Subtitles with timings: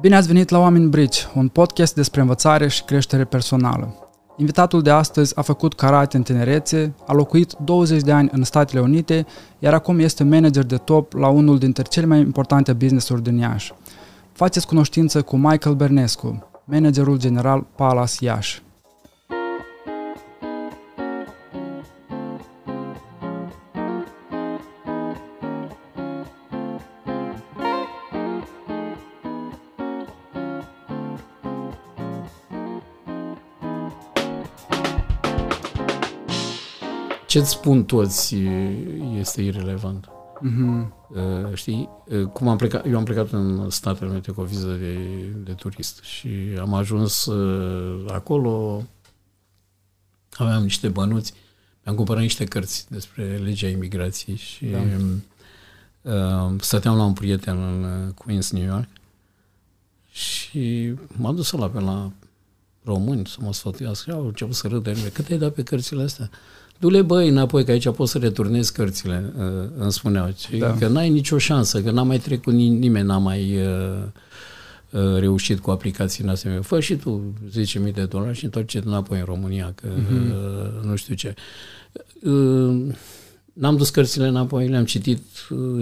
[0.00, 4.10] Bine ați venit la Oameni Bridge, un podcast despre învățare și creștere personală.
[4.36, 8.80] Invitatul de astăzi a făcut karate în tinerețe, a locuit 20 de ani în Statele
[8.80, 9.26] Unite,
[9.58, 13.72] iar acum este manager de top la unul dintre cele mai importante business-uri din Iași.
[14.32, 18.62] Faceți cunoștință cu Michael Bernescu, managerul general Palace Iași.
[37.30, 38.36] Ce-ți spun toți
[39.18, 40.08] este irrelevant.
[40.08, 40.88] Mm-hmm.
[41.08, 41.88] Uh, știi?
[42.06, 44.94] Uh, cum am plecat, eu am plecat în Statele Unite cu o viză de,
[45.44, 46.28] de turist și
[46.60, 48.84] am ajuns uh, acolo,
[50.30, 51.32] aveam niște bănuți,
[51.84, 54.78] mi-am cumpărat niște cărți despre legea imigrației și da.
[56.12, 58.88] uh, stăteam la un prieten în Queens, New York
[60.10, 62.12] și m-am dus la pe la
[62.84, 64.12] români să mă sfătuiască.
[64.12, 64.92] Au început să râdă.
[64.92, 66.30] Cât ai dat pe cărțile astea?
[66.80, 70.34] Du-le băi înapoi, că aici poți să returnezi cărțile, uh, îmi spuneau.
[70.58, 70.74] Da.
[70.74, 74.02] Că n-ai nicio șansă, că n-a mai trecut nimeni, n-a mai uh,
[74.90, 76.62] uh, reușit cu aplicații în asemenea.
[76.62, 77.34] Fă și tu
[77.86, 80.84] 10.000 de dolari și întoarce înapoi în România, că uh-huh.
[80.84, 81.34] nu știu ce.
[83.52, 85.22] N-am dus cărțile înapoi, le-am citit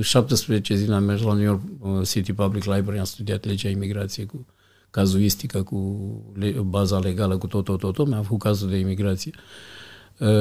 [0.01, 1.61] 17 zile, am mers la New York
[2.05, 4.47] City Public Library, am studiat legea imigrației cu
[4.91, 5.77] cazuistică, cu
[6.65, 8.09] baza legală, cu tot, tot, tot, tot.
[8.09, 9.33] mi-am făcut cazul de imigrație.
[9.35, 9.78] Uh, Uh,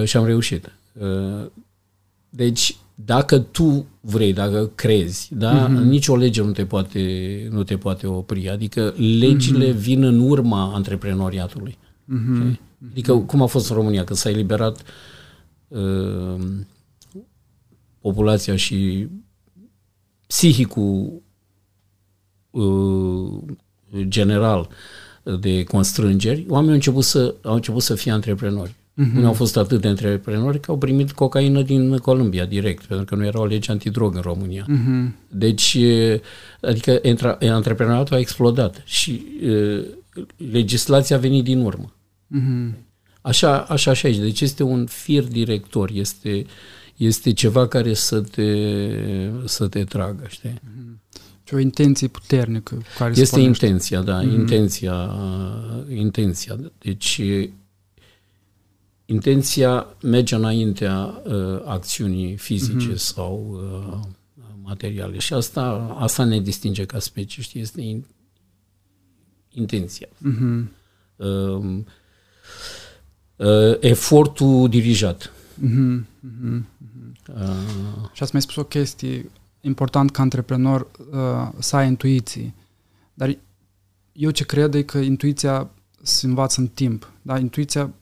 [0.03, 0.71] și am reușit.
[0.99, 1.45] Uh,
[2.29, 5.83] deci, dacă tu vrei, dacă crezi, da, uh-huh.
[5.83, 8.49] nicio lege nu te poate, nu te poate opri.
[8.49, 9.77] Adică legile uh-huh.
[9.77, 11.77] vin în urma antreprenoriatului.
[12.13, 12.57] Uh-huh.
[12.91, 14.83] Adică cum a fost în România, când s-a eliberat
[15.67, 16.41] uh,
[18.01, 19.07] populația și
[20.27, 21.21] psihicul
[22.49, 23.41] uh,
[24.07, 24.69] general
[25.39, 28.75] de constrângeri, oamenii au început să, au început să fie antreprenori.
[28.97, 29.13] Uh-huh.
[29.13, 33.15] Nu au fost atât de antreprenori că au primit cocaină din Columbia direct, pentru că
[33.15, 34.65] nu era o lege antidrog în România.
[34.65, 35.11] Uh-huh.
[35.29, 35.77] Deci,
[36.61, 37.01] adică
[37.41, 39.25] antreprenoriatul a explodat și
[40.51, 41.93] legislația a venit din urmă.
[42.35, 42.73] Uh-huh.
[43.21, 44.17] Așa, așa și aici.
[44.17, 46.45] Deci este un fir director, este,
[46.95, 48.69] este ceva care să te,
[49.45, 50.49] să te tragă, știi?
[50.49, 51.19] Uh-huh.
[51.43, 52.81] Și o intenție puternică.
[52.97, 54.33] Care este intenția, da, uh-huh.
[54.33, 55.15] intenția,
[55.95, 56.59] intenția.
[56.77, 57.21] Deci
[59.09, 62.95] intenția merge înaintea uh, acțiunii fizice uh-huh.
[62.95, 63.99] sau uh,
[64.63, 65.17] materiale.
[65.17, 68.05] Și asta, asta ne distinge ca specie, știi, este in,
[69.49, 70.07] intenția.
[70.07, 70.63] Uh-huh.
[71.15, 71.83] Uh,
[73.35, 75.31] uh, efortul dirijat.
[75.63, 75.99] Uh-huh.
[75.99, 76.61] Uh-huh.
[77.35, 79.31] Uh, și ați mai spus o chestie
[79.61, 82.55] important ca antreprenor uh, să ai intuiții.
[83.13, 83.37] Dar
[84.11, 85.69] eu ce cred e că intuiția
[86.01, 87.11] se învață în timp.
[87.21, 87.37] Da?
[87.37, 87.93] Intuiția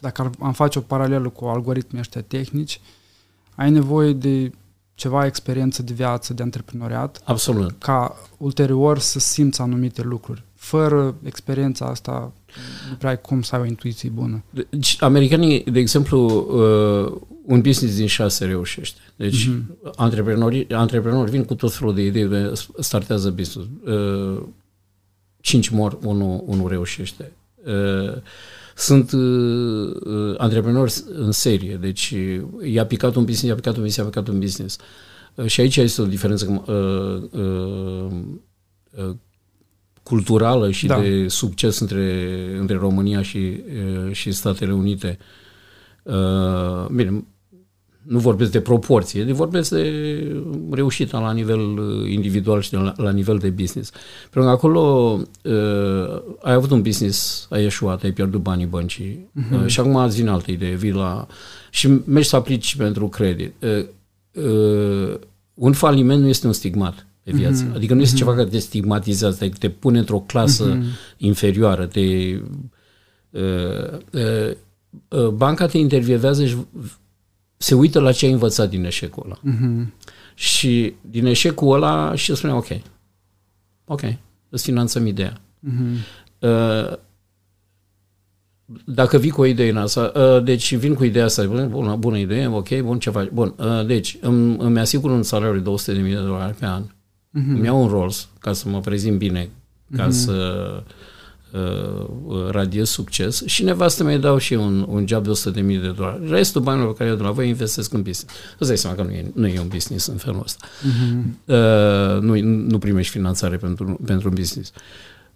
[0.00, 2.80] dacă am face o paralelă cu algoritmii ăștia tehnici,
[3.54, 4.52] ai nevoie de
[4.94, 7.20] ceva experiență de viață, de antreprenoriat.
[7.24, 7.74] Absolut.
[7.78, 10.42] Ca ulterior să simți anumite lucruri.
[10.54, 12.32] Fără experiența asta,
[12.90, 14.42] nu prea ai cum să ai o intuiție bună.
[14.70, 19.00] Deci, americanii, de exemplu, uh, un business din șase reușește.
[19.16, 19.90] Deci, uh-huh.
[19.96, 23.68] antreprenorii, antreprenorii vin cu tot felul de idei de startează business.
[23.84, 24.42] Uh,
[25.40, 27.32] cinci mor, unul, unul reușește.
[28.76, 33.76] Uh, sunt uh, uh, antreprenori în serie, deci uh, i-a picat un business, i-a picat
[33.76, 34.78] un business, i-a picat un business.
[35.34, 38.12] Uh, și aici este o diferență uh, uh,
[39.06, 39.14] uh,
[40.02, 41.00] culturală și da.
[41.00, 43.60] de succes între, între România și,
[44.06, 45.18] uh, și Statele Unite.
[46.02, 47.24] Uh, bine,
[48.06, 53.10] nu vorbesc de proporție, de vorbesc de reușita la nivel uh, individual și la, la
[53.10, 53.90] nivel de business.
[54.30, 54.80] Pentru că acolo
[55.42, 59.62] uh, ai avut un business, ai eșuat, ai pierdut banii băncii uh-huh.
[59.62, 61.26] uh, și acum ați vin altă idee, vii la...
[61.70, 63.54] și mergi să aplici pentru credit.
[63.62, 63.86] Uh,
[64.44, 65.18] uh,
[65.54, 67.70] un faliment nu este un stigmat de viață.
[67.70, 67.74] Uh-huh.
[67.74, 68.18] Adică nu este uh-huh.
[68.18, 71.16] ceva care te stigmatizează, te, te pune într-o clasă uh-huh.
[71.16, 72.00] inferioară, te...
[73.30, 74.52] Uh, uh,
[75.08, 76.56] uh, banca te intervievează și
[77.56, 79.54] se uită la ce ai învățat din eșecul ăla.
[79.54, 79.86] Uh-huh.
[80.34, 82.66] Și din eșecul ăla și spune, ok,
[83.84, 84.02] ok,
[84.48, 85.40] îți finanțăm ideea.
[85.40, 86.24] Uh-huh.
[86.38, 86.96] Uh,
[88.84, 92.18] dacă vii cu o idee în asta, uh, deci vin cu ideea asta, bună, bună
[92.18, 93.28] idee, ok, bun, ce faci?
[93.28, 97.48] Bun, uh, deci îmi, îmi asigur un salariu de 200.000 de dolari pe an, uh-huh.
[97.48, 99.48] îmi iau un Rolls ca să mă prezint bine,
[99.96, 100.10] ca uh-huh.
[100.10, 100.32] să
[100.76, 100.94] uh,
[102.50, 106.28] radiez succes și nevastă mea dau și un, un job de 100.000 de dolari.
[106.28, 108.34] Restul banilor pe care eu de la voi investesc în business.
[108.58, 110.66] Îți dai seama că nu e, nu e un business în felul ăsta.
[110.66, 111.24] Uh-huh.
[111.44, 114.72] Uh, nu, nu primești finanțare pentru, pentru un business.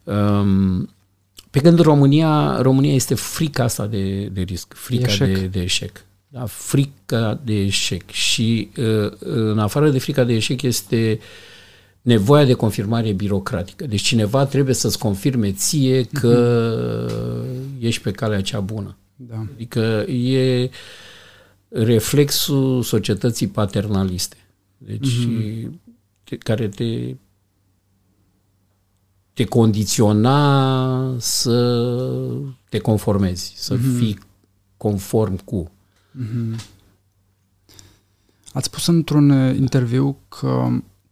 [0.04, 0.90] Um,
[1.50, 5.38] pe când România, România este frica asta de, de risc, frica eșec.
[5.38, 6.04] De, de eșec.
[6.28, 8.10] Da, frica de eșec.
[8.10, 11.20] Și uh, în afară de frica de eșec este
[12.02, 13.86] nevoia de confirmare birocratică.
[13.86, 17.82] Deci cineva trebuie să-ți confirme ție că uh-huh.
[17.84, 18.96] ești pe calea cea bună.
[19.16, 19.46] Da.
[19.54, 19.80] Adică
[20.10, 20.70] e
[21.68, 24.36] reflexul societății paternaliste.
[24.78, 26.38] Deci uh-huh.
[26.38, 27.14] care te
[29.32, 31.82] te condiționa să
[32.68, 33.98] te conformezi, să mm-hmm.
[33.98, 34.18] fii
[34.76, 35.70] conform cu.
[36.18, 36.60] Mm-hmm.
[38.52, 40.68] Ați spus într-un uh, interviu că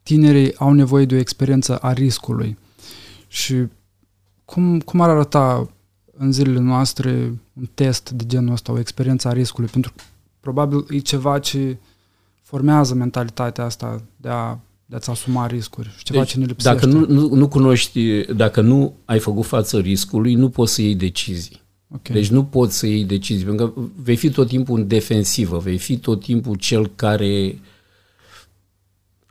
[0.08, 2.58] tinerii au nevoie de o experiență a riscului.
[3.26, 3.54] Și
[4.44, 5.70] cum, cum ar arăta
[6.16, 7.10] în zilele noastre
[7.52, 9.68] un test de genul ăsta, o experiență a riscului?
[9.68, 10.02] Pentru că
[10.40, 11.76] probabil e ceva ce
[12.42, 16.74] formează mentalitatea asta de a de a-ți asuma riscuri și ceva deci, ce ne lipsește.
[16.74, 20.94] Dacă nu, nu, nu cunoști, dacă nu ai făcut față riscului, nu poți să iei
[20.94, 21.60] decizii.
[21.94, 22.16] Okay.
[22.16, 25.78] Deci nu poți să iei decizii, pentru că vei fi tot timpul în defensivă, vei
[25.78, 27.58] fi tot timpul cel care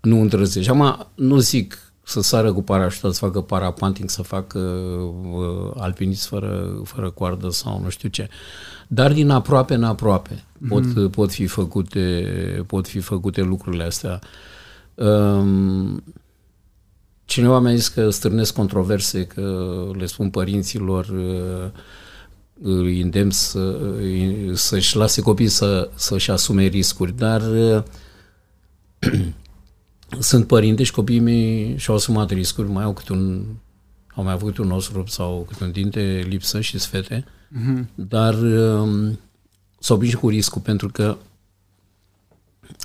[0.07, 0.69] nu îndrăzești.
[0.71, 6.81] Acum nu zic să sară cu parașută, să facă parapanting, să facă uh, alpinism fără,
[6.83, 8.29] fără coardă sau nu știu ce.
[8.87, 10.67] Dar din aproape în aproape mm-hmm.
[10.67, 11.09] pot, mhm.
[11.09, 12.25] pot, fi făcute,
[12.67, 14.19] pot fi făcute lucrurile astea.
[14.21, 14.27] Uh,
[14.97, 16.03] Um,
[17.25, 21.71] cineva mi-a zis că stârnesc controverse, că le spun părinților uh,
[22.61, 23.79] îi îndemn să,
[24.53, 27.83] să-și lase copiii să, să-și asume riscuri, dar uh,
[30.19, 33.43] sunt părinte și copiii mei și-au asumat riscuri, mai au câte un
[34.17, 37.85] au mai avut un os rupt sau câte un dinte lipsă și sfete, uh-huh.
[37.95, 39.19] dar um,
[39.79, 41.17] s-au cu riscul pentru că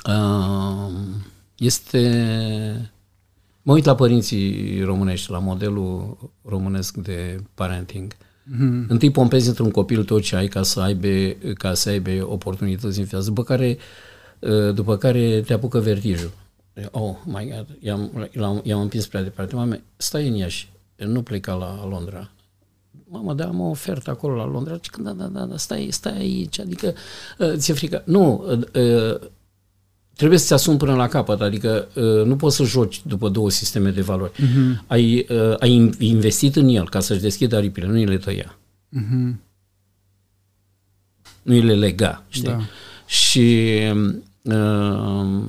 [0.07, 0.93] uh,
[1.57, 2.91] este...
[3.63, 8.13] Mă uit la părinții românești, la modelul românesc de parenting.
[8.13, 8.87] Mm-hmm.
[8.89, 13.05] Întâi pompezi într-un copil tot ce ai ca să aibă, ca să aibă oportunități în
[13.05, 13.79] viață, după care,
[14.39, 16.31] uh, după care te apucă vertijul.
[16.91, 19.55] Oh my God, i-am, i-am, i-am împins prea departe.
[19.55, 22.31] Mame, stai în Iași, nu pleca la Londra.
[23.09, 24.81] Mamă, da, am o ofertă acolo la Londra.
[25.03, 26.95] Da, da, da, da, stai, stai aici, adică
[27.39, 28.03] uh, ți-e frică.
[28.07, 29.21] Nu, uh,
[30.17, 33.91] trebuie să-ți asumi până la capăt, adică uh, nu poți să joci după două sisteme
[33.91, 34.33] de valori.
[34.33, 34.87] Uh-huh.
[34.87, 38.59] Ai, uh, ai investit în el ca să-și deschidă aripile, nu le tăia.
[38.99, 39.35] Uh-huh.
[41.43, 42.49] Nu le lega, știi?
[42.49, 42.61] Da.
[43.07, 43.79] Și
[44.43, 45.43] uh,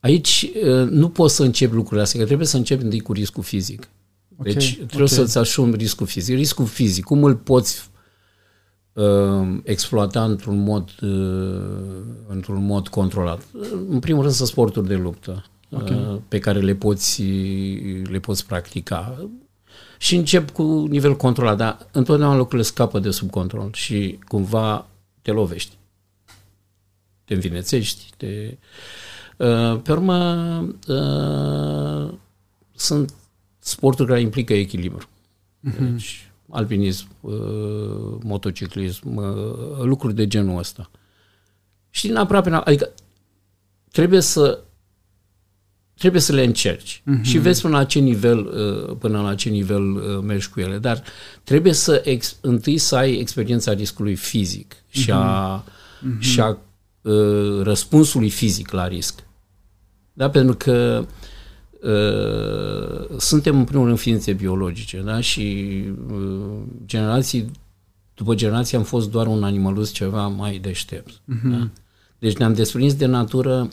[0.00, 3.42] aici uh, nu poți să începi lucrurile astea, că trebuie să începi întâi cu riscul
[3.42, 3.88] fizic.
[4.36, 5.16] Okay, deci trebuie okay.
[5.16, 6.36] să-ți asumi riscul fizic.
[6.36, 7.90] Riscul fizic, cum îl poți
[8.92, 13.42] uh, exploata într-un mod, uh, într-un mod controlat.
[13.88, 15.96] În primul rând, sunt sporturi de luptă okay.
[15.96, 17.22] uh, pe care le poți,
[18.02, 19.28] le poți practica.
[19.98, 24.88] Și încep cu nivel controlat, dar întotdeauna lucrurile scapă de sub control și cumva
[25.22, 25.76] te lovești.
[27.24, 28.26] Te învinețești, te...
[28.26, 28.56] Uh,
[29.82, 30.58] pe urmă,
[30.88, 32.14] uh,
[32.74, 33.14] sunt
[33.58, 35.08] sporturi care implică echilibru.
[35.68, 35.78] Uh-huh.
[35.78, 40.90] Deci, alpinism, uh, motociclism, uh, lucruri de genul ăsta.
[41.90, 42.90] Și din aproape, adică
[43.90, 44.60] trebuie să
[45.94, 47.22] trebuie să le încerci uh-huh.
[47.22, 49.80] și vezi până la ce nivel uh, până la ce nivel
[50.20, 51.02] mergi cu ele, dar
[51.44, 54.90] trebuie să ex, întâi să ai experiența riscului fizic uh-huh.
[54.90, 56.18] și a, uh-huh.
[56.18, 56.58] și a
[57.02, 59.27] uh, răspunsului fizic la risc.
[60.18, 61.08] Da, pentru că uh,
[61.82, 65.20] Uh, suntem în primul rând ființe biologice, da?
[65.20, 67.50] Și uh, generații,
[68.14, 71.10] după generații am fost doar un animalus ceva mai deștept.
[71.10, 71.50] Uh-huh.
[71.50, 71.68] Da?
[72.18, 73.68] Deci ne-am desprins de natură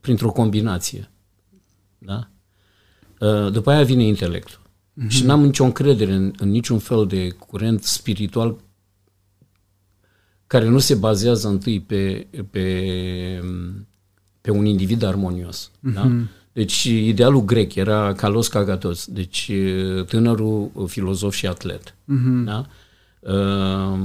[0.00, 1.10] printr-o combinație.
[1.98, 2.28] Da?
[3.20, 4.60] Uh, după aia vine intelectul.
[4.60, 5.08] Uh-huh.
[5.08, 8.56] Și n-am nicio încredere în, în niciun fel de curent spiritual
[10.46, 12.88] care nu se bazează întâi pe, pe
[14.44, 15.70] pe un individ armonios.
[15.70, 15.94] Mm-hmm.
[15.94, 16.02] Da?
[16.02, 16.28] Mhm.
[16.52, 19.50] Deci idealul grec era Kalos Kagatos, deci
[20.06, 21.94] tânărul filozof și atlet.
[21.94, 22.44] Mm-hmm.
[22.44, 22.66] Da?
[23.20, 23.98] Uh,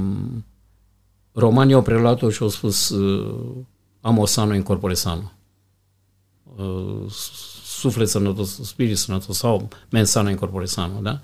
[1.32, 3.50] romanii au preluat-o și au spus uh,
[4.00, 5.32] amo sano in corpore sano.
[6.56, 7.10] Uh,
[7.64, 11.00] suflet sănătos, spirit sănătos sau men sano in corpore sano.
[11.02, 11.20] Da?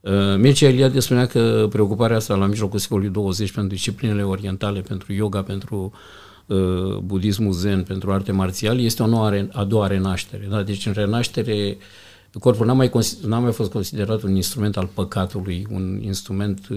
[0.00, 5.12] Uh, Mircea Eliade spunea că preocuparea asta la mijlocul secolului 20 pentru disciplinele orientale, pentru
[5.12, 6.27] yoga, pentru uh, Uh,
[7.02, 10.46] budismul zen pentru arte marțiale este o nouă, a doua renaștere.
[10.50, 10.62] Da?
[10.62, 11.76] Deci în renaștere
[12.40, 12.90] corpul n-a mai,
[13.26, 16.68] n-a mai fost considerat un instrument al păcatului, un instrument,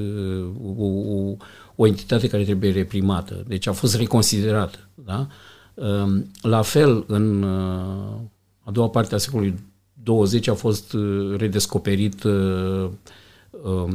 [0.78, 1.36] o, o,
[1.76, 3.44] o entitate care trebuie reprimată.
[3.48, 4.78] Deci a fost reconsiderată.
[4.94, 5.28] Da?
[6.42, 7.44] La fel, în
[8.64, 9.56] a doua parte a secolului
[10.04, 10.96] 20 a fost
[11.38, 12.90] redescoperit uh,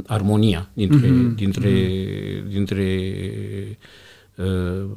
[0.06, 1.35] armonia dintre, mm-hmm.
[1.35, 2.49] dintre, mm-hmm.
[2.49, 3.11] dintre
[4.37, 4.90] uh,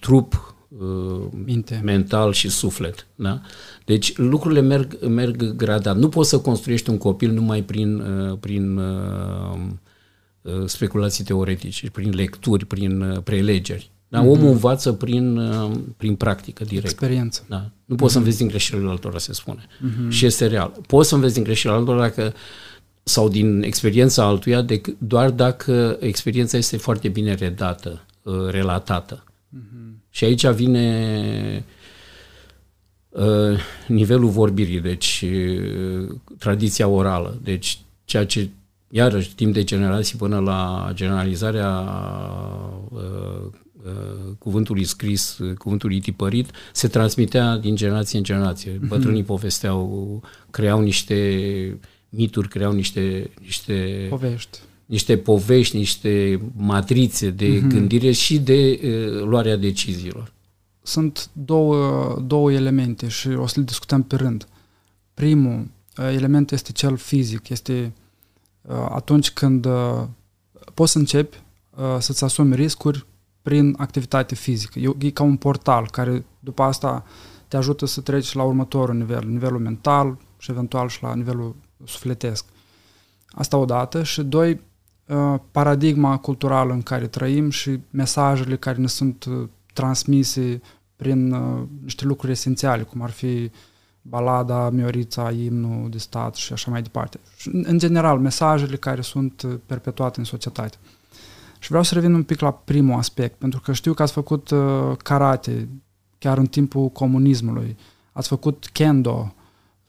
[0.00, 1.80] trup, uh, Minte.
[1.84, 3.06] mental și suflet.
[3.14, 3.40] Da?
[3.84, 5.96] Deci lucrurile merg, merg gradat.
[5.96, 9.58] Nu poți să construiești un copil numai prin, uh, prin uh,
[10.42, 13.90] uh, speculații teoretice, prin lecturi, prin uh, prelegeri.
[14.08, 14.22] Da?
[14.22, 14.26] Mm-hmm.
[14.26, 16.84] Omul învață prin, uh, prin practică direct.
[16.84, 17.44] Experiență.
[17.48, 17.70] Da?
[17.84, 18.12] Nu poți mm-hmm.
[18.12, 19.66] să înveți din greșelile altora, se spune.
[19.66, 20.08] Mm-hmm.
[20.08, 20.72] Și este real.
[20.86, 22.32] Poți să înveți din greșelile altora dacă
[23.02, 29.24] sau din experiența altuia de, doar dacă experiența este foarte bine redată, uh, relatată.
[29.56, 30.08] Mm-hmm.
[30.10, 31.64] Și aici vine
[33.08, 38.48] uh, nivelul vorbirii, deci uh, tradiția orală, deci ceea ce
[38.90, 41.88] iarăși timp de generații până la generalizarea
[44.38, 48.72] cuvântului scris, cuvântului tipărit, se transmitea din generație în generație.
[48.72, 48.88] Mm-hmm.
[48.88, 51.78] Bătrânii povesteau, creau niște
[52.10, 54.58] mituri creau niște, niște povești.
[54.90, 57.66] Niște povești, niște matrițe de mm-hmm.
[57.66, 60.32] gândire și de uh, luarea deciziilor.
[60.82, 64.48] Sunt două, două elemente și o să le discutăm pe rând.
[65.14, 67.92] Primul element este cel fizic, este
[68.62, 70.02] uh, atunci când uh,
[70.74, 71.36] poți să începi
[71.70, 73.06] uh, să-ți asumi riscuri
[73.42, 74.78] prin activitate fizică.
[74.78, 77.04] E, e ca un portal care după asta
[77.48, 81.54] te ajută să treci la următorul nivel, nivelul mental și eventual și la nivelul
[81.84, 82.44] sufletesc.
[83.28, 84.58] Asta odată și doi, uh,
[85.50, 90.60] paradigma culturală în care trăim și mesajele care ne sunt uh, transmise
[90.96, 93.50] prin uh, niște lucruri esențiale, cum ar fi
[94.02, 97.20] balada, Miorița, imnul de stat și așa mai departe.
[97.36, 100.76] Și, în general, mesajele care sunt perpetuate în societate.
[101.58, 104.50] Și vreau să revin un pic la primul aspect, pentru că știu că ați făcut
[104.50, 105.68] uh, karate
[106.18, 107.76] chiar în timpul comunismului,
[108.12, 109.34] ați făcut kendo,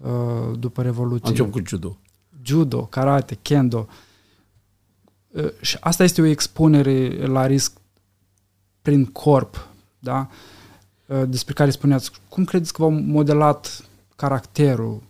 [0.03, 1.25] Uh, după Revoluție.
[1.25, 1.97] Am început cu judo.
[2.41, 3.77] Judo, karate, kendo.
[3.77, 3.95] Uh,
[5.61, 7.73] și asta este o expunere la risc
[8.81, 9.67] prin corp,
[9.99, 10.27] da?
[11.05, 13.85] Uh, despre care spuneați, cum credeți că v-au modelat
[14.15, 15.03] caracterul?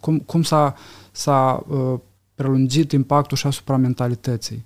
[0.00, 0.76] Cum, cum s-a,
[1.12, 1.98] s-a uh,
[2.34, 4.64] prelungit impactul și asupra mentalității?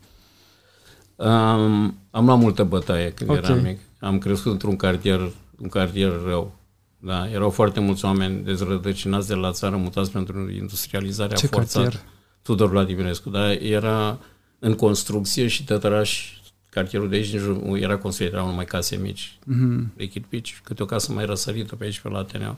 [1.16, 3.42] Um, am luat multă bătaie când okay.
[3.44, 3.78] eram mic.
[4.00, 6.52] Am crescut într-un cartier, un cartier rău.
[6.98, 11.82] Da, erau foarte mulți oameni dezrădăcinați de la țară, mutați pentru industrializarea Ce forțată.
[11.82, 12.02] Cartier?
[12.42, 14.18] Tudor Vladimirescu, da, era
[14.58, 16.32] în construcție și tătăraș,
[16.70, 19.96] cartierul de aici nici era construit, erau numai case mici, mm-hmm.
[19.96, 22.56] de chirpici, câte o casă mai răsărită pe aici, pe la Ateneu.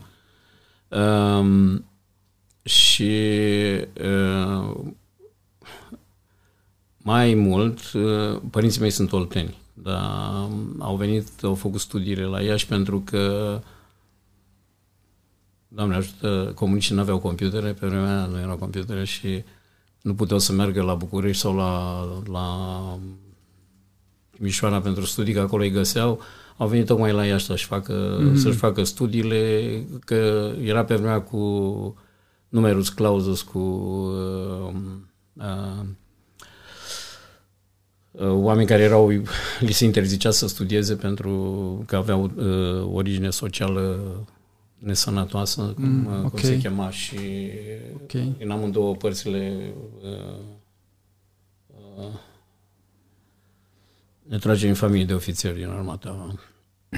[0.87, 1.85] Um,
[2.63, 3.21] și
[4.01, 4.77] uh,
[6.97, 10.01] mai mult, uh, părinții mei sunt olteni, dar
[10.79, 13.59] au venit, au făcut studiile la Iași pentru că
[15.73, 19.43] Doamne ajută, comuniștii nu aveau computere, pe vremea aia nu erau computere și
[20.01, 22.47] nu puteau să meargă la București sau la, la
[24.37, 26.21] Mișoara pentru studii, că acolo îi găseau,
[26.57, 28.35] au venit tocmai la Iași să-și facă, mm-hmm.
[28.35, 31.95] să-și facă studiile, că era pe vremea cu
[32.49, 34.73] numerus clausus, cu uh,
[35.33, 35.85] uh,
[38.21, 39.07] oameni care erau,
[39.59, 43.99] li se interzicea să studieze pentru că aveau uh, origine socială
[44.81, 46.29] nesănătoasă, cum, mm, okay.
[46.29, 47.19] cum se chema și
[47.93, 48.35] okay.
[48.39, 50.39] în amândouă părțile uh,
[51.97, 52.19] uh,
[54.23, 56.35] ne trage în familie de ofițeri din armata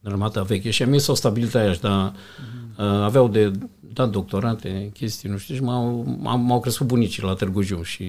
[0.00, 2.65] în armata veche și a mie s-au stabilit aici, dar mm-hmm.
[2.78, 3.52] Uh, aveau de
[3.96, 6.04] dat doctorate, chestii, nu știu, și m-au,
[6.38, 8.04] m-au crescut bunicii la Târgu Jiu și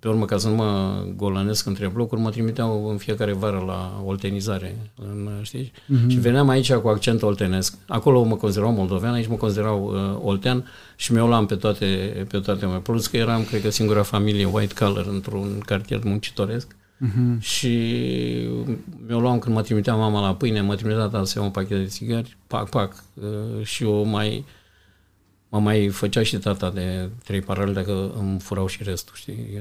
[0.00, 4.02] pe urmă, ca să nu mă golănesc între blocuri, mă trimiteau în fiecare vară la
[4.04, 5.72] oltenizare, în, știi?
[5.72, 6.08] Mm-hmm.
[6.08, 7.74] Și veneam aici cu accent oltenesc.
[7.88, 10.64] Acolo mă considerau moldovean, aici mă considerau uh, oltean
[10.96, 11.86] și mi-o luam pe toate,
[12.28, 12.80] pe toate mai.
[12.80, 16.76] Plus că eram, cred că, singura familie white collar într-un cartier muncitoresc.
[17.00, 17.38] Uh-huh.
[17.38, 17.68] Și
[19.06, 21.78] mi-o luam când mă trimitea mama la pâine, mă trimitea tata să iau un pachet
[21.78, 24.44] de țigări, pac, pac, uh, și o mai
[25.54, 29.58] mă mai făcea și tata de trei paralele dacă îmi furau și restul, știi?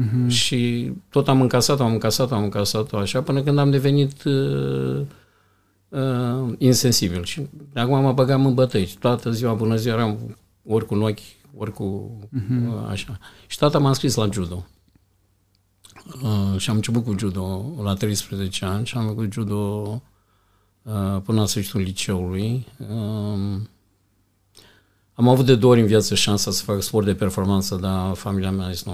[0.00, 0.28] Uh-huh.
[0.28, 5.00] Și tot am încasat am încasat am încasat așa, până când am devenit uh,
[5.88, 7.24] uh, insensibil.
[7.24, 8.94] Și acum mă băgam în bătăi.
[8.98, 11.18] Toată ziua, bună ziua, eram ori cu un ochi,
[11.56, 12.66] ori cu uh-huh.
[12.66, 13.18] uh, așa.
[13.46, 14.66] Și tata m-a înscris la judo.
[16.22, 20.02] Uh, și am început cu judo la 13 ani și am făcut judo
[20.82, 22.66] uh, până la sfârșitul liceului.
[22.78, 23.60] Uh,
[25.20, 28.50] Am avut de două ori în viață șansa să fac sport de performanță, dar familia
[28.50, 28.92] mea a zis, nu,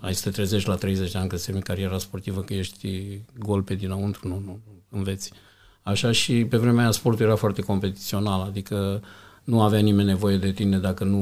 [0.00, 3.62] ai să te trezești la 30 de ani că termin cariera sportivă, că ești gol
[3.62, 5.32] pe dinăuntru, nu, nu, înveți.
[5.82, 9.02] Așa și pe vremea aia sportul era foarte competițional, adică
[9.44, 11.18] nu avea nimeni nevoie de tine dacă nu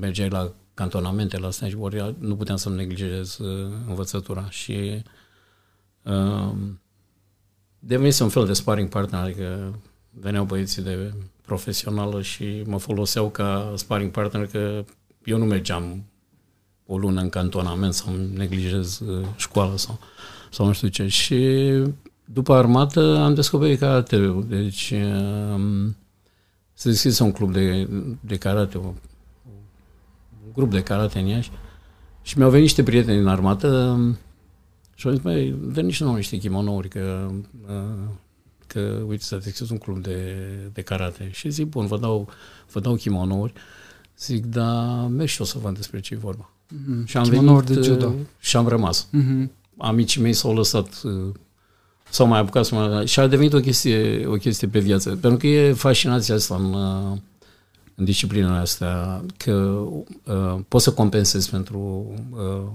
[0.00, 5.02] mergeai la cantonamente, la stage, ori nu puteam să-mi neglijez uh, învățătura și
[6.02, 6.52] uh,
[7.78, 9.78] devenise un fel de sparring partner, adică
[10.10, 14.84] veneau băieții de profesională și mă foloseau ca sparring partner că
[15.24, 16.04] eu nu mergeam
[16.86, 19.98] o lună în cantonament sau neglijez uh, școala sau,
[20.50, 21.06] sau nu știu ce.
[21.06, 21.70] Și
[22.24, 24.94] după armată am descoperit karate Deci
[25.54, 25.96] um,
[26.72, 27.88] se deschise un club de,
[28.20, 28.94] de karate, un, un
[30.56, 31.50] grup de karate în Iași
[32.22, 34.18] și mi-au venit niște prieteni din armată um,
[34.94, 37.30] și au zis, băi, dă niște nouă niște kimonouri, că
[37.68, 38.08] uh,
[38.66, 40.36] că, uite, să deschis un club de,
[40.72, 41.28] de karate.
[41.32, 42.28] Și zic, bun, vă dau,
[42.72, 43.52] vă dau kimonouri.
[44.18, 46.50] Zic, dar merg și o să văd despre ce e vorba.
[46.66, 47.04] Mm-hmm.
[47.04, 48.14] Și am venit de judo.
[48.38, 49.08] și am rămas.
[49.08, 49.50] Mm-hmm.
[49.76, 51.02] Amicii mei s-au lăsat
[52.10, 53.04] s-au mai apucat să mă...
[53.04, 55.10] Și a devenit o chestie, o chestie pe viață.
[55.10, 56.74] Pentru că e fascinația asta în,
[57.96, 62.68] în disciplinele astea, că uh, poți să compensezi pentru, uh,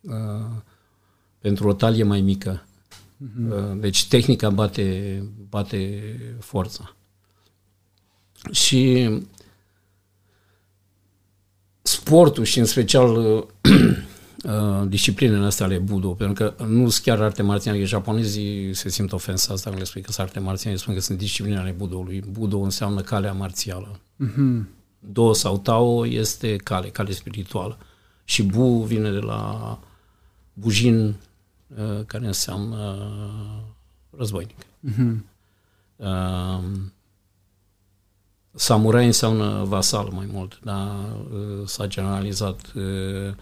[0.00, 0.50] uh,
[1.38, 2.64] pentru o talie mai mică
[3.20, 3.80] Mm-hmm.
[3.80, 6.02] Deci tehnica bate, bate
[6.38, 6.96] forța.
[8.50, 9.10] Și
[11.82, 13.46] sportul și în special
[14.44, 19.12] uh, disciplinele astea ale budo, pentru că nu sunt chiar arte marțiale, japonezii se simt
[19.12, 22.22] ofensați dacă le spui că sunt arte marțiale, spun că sunt discipline ale budoului.
[22.30, 24.00] Budo înseamnă calea marțială.
[24.24, 24.64] Mm-hmm.
[24.98, 27.78] Do sau Tao este cale, cale spirituală.
[28.24, 29.78] Și Bu vine de la
[30.52, 31.16] Bujin,
[31.78, 32.96] Uh, care înseamnă
[34.10, 34.56] războinic.
[34.64, 35.16] Uh-huh.
[35.96, 36.64] Uh,
[38.54, 40.88] samurai înseamnă vasal mai mult, dar
[41.32, 43.34] uh, s-a generalizat, uh, uh,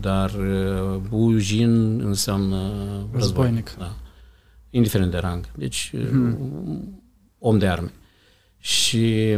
[0.00, 2.56] dar uh, bujin înseamnă
[3.12, 3.14] războinic.
[3.14, 3.74] războinic.
[3.78, 3.96] Da.
[4.70, 5.48] Indiferent de rang.
[5.56, 6.36] Deci, uh-huh.
[7.38, 7.92] om de arme.
[8.58, 9.36] Și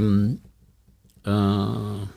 [1.24, 2.08] uh,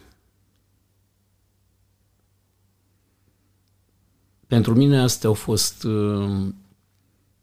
[4.53, 6.47] Pentru mine asta a fost, uh,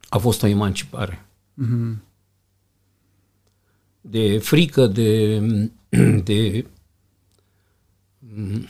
[0.09, 1.27] a fost o emancipare.
[1.65, 1.97] Mm-hmm.
[4.01, 5.39] De frică, de,
[6.29, 6.67] de
[8.19, 8.69] mm,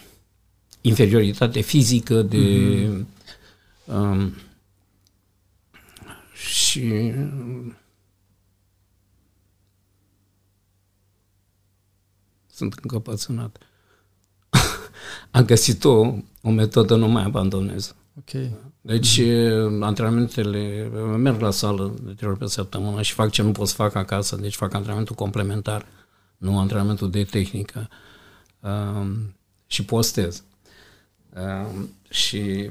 [0.81, 3.95] inferioritate fizică, de mm-hmm.
[3.95, 4.33] um,
[6.35, 7.13] și
[12.53, 13.59] sunt încăpățânat.
[15.31, 17.95] Am găsit o, o metodă, nu mai abandonez.
[18.19, 18.43] Ok.
[18.81, 19.81] Deci, mm-hmm.
[19.81, 23.75] antrenamentele, merg la sală de trei ori pe săptămână și fac ce nu pot să
[23.75, 25.87] fac acasă, deci fac antrenamentul complementar,
[26.37, 27.89] nu antrenamentul de tehnică.
[28.61, 29.07] Uh,
[29.67, 30.45] și postez.
[31.37, 31.67] Uh,
[32.11, 32.71] și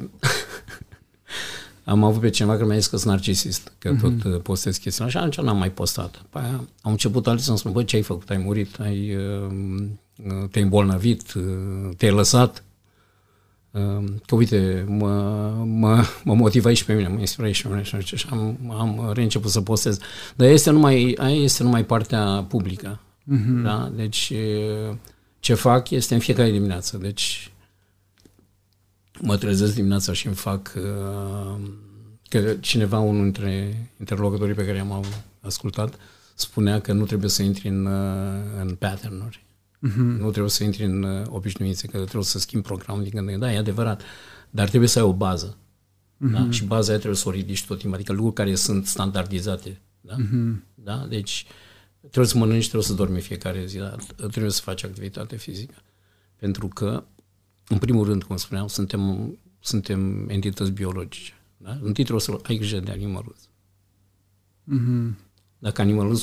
[1.83, 3.99] am avut pe cineva care mi-a zis că sunt narcisist, că mm-hmm.
[3.99, 6.21] tot uh, postez chestiunea și atunci n-am mai postat.
[6.29, 8.29] Păi aia am început alții să-mi spun, bă, ce ai făcut?
[8.29, 8.79] Ai murit?
[8.79, 11.33] Ai, uh, te-ai îmbolnăvit?
[11.33, 12.63] Uh, te-ai lăsat?
[13.71, 15.09] Ehm, că uite, mă,
[15.65, 19.11] mă, mă motiva și pe mine, mă inspira și pe mine și, și am, am
[19.13, 19.99] reînceput să postez.
[20.35, 22.99] Dar este numai, aia este numai partea publică.
[23.23, 23.63] Mm-hmm.
[23.63, 23.91] Da?
[23.95, 24.33] Deci
[25.39, 26.97] ce fac este în fiecare dimineață.
[26.97, 27.51] Deci
[29.21, 30.73] mă trezesc dimineața și îmi fac
[32.29, 35.05] că cineva, unul dintre interlocutorii pe care i-am
[35.41, 35.93] ascultat,
[36.35, 37.85] spunea că nu trebuie să intri în,
[38.59, 39.43] în pattern-uri.
[39.87, 40.17] Uh-huh.
[40.19, 43.29] Nu trebuie să intri în uh, obișnuințe, că trebuie să schimbi programul din când în
[43.29, 43.43] când.
[43.43, 44.01] Da, e adevărat.
[44.49, 45.57] Dar trebuie să ai o bază.
[45.57, 46.31] Uh-huh.
[46.31, 46.47] Da?
[46.49, 47.95] Și baza aia trebuie să o ridici tot timpul.
[47.97, 49.81] Adică lucruri care sunt standardizate.
[50.01, 50.15] Da?
[50.15, 50.55] Uh-huh.
[50.75, 51.05] da?
[51.09, 51.45] Deci
[51.99, 55.75] trebuie să mănânci, trebuie să dormi fiecare zi, dar trebuie să faci activitate fizică.
[56.35, 57.03] Pentru că,
[57.69, 61.33] în primul rând, cum spuneam, suntem, suntem entități biologice.
[61.57, 61.71] Da?
[61.71, 63.35] Întâi trebuie să ai grijă de animalul.
[64.67, 65.27] Uh-huh.
[65.59, 66.19] Dacă animalul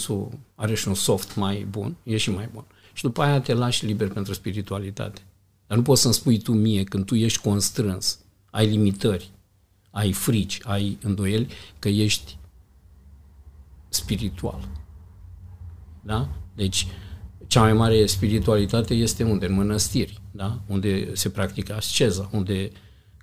[0.55, 2.65] are și un soft mai bun, e și mai bun
[2.97, 5.21] și după aia te lași liber pentru spiritualitate.
[5.67, 8.19] Dar nu poți să-mi spui tu mie când tu ești constrâns,
[8.51, 9.31] ai limitări,
[9.91, 12.39] ai frici, ai îndoieli, că ești
[13.89, 14.69] spiritual.
[16.03, 16.29] Da?
[16.55, 16.87] Deci,
[17.47, 19.47] cea mai mare spiritualitate este unde?
[19.47, 20.61] În mănăstiri, da?
[20.67, 22.71] Unde se practică asceza, unde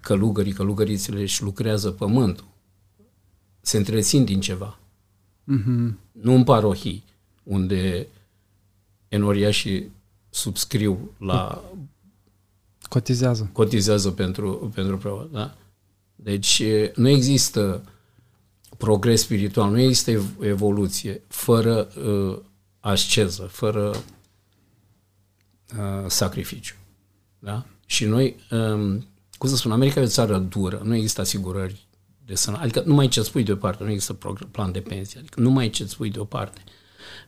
[0.01, 2.47] călugării, călugărițele își lucrează pământul,
[3.61, 4.79] se întrețin din ceva.
[5.43, 5.93] Mm-hmm.
[6.11, 7.03] Nu în parohii,
[7.43, 8.07] unde
[9.07, 9.91] enoriașii
[10.29, 11.63] subscriu la...
[12.89, 13.49] Cotizează.
[13.53, 15.55] Cotizează pentru, pentru preot, da?
[16.15, 16.63] Deci
[16.95, 17.83] nu există
[18.77, 22.39] progres spiritual, nu există evoluție fără uh,
[22.83, 24.03] asceză, fără
[25.77, 26.75] uh, sacrificiu.
[27.39, 27.65] Da?
[27.85, 31.87] Și noi, um, cum să spun, America e o țară dură, nu există asigurări
[32.25, 34.17] de sănătate, adică nu mai ce spui deoparte, nu există
[34.51, 36.63] plan de pensie, adică nu mai ce spui deoparte.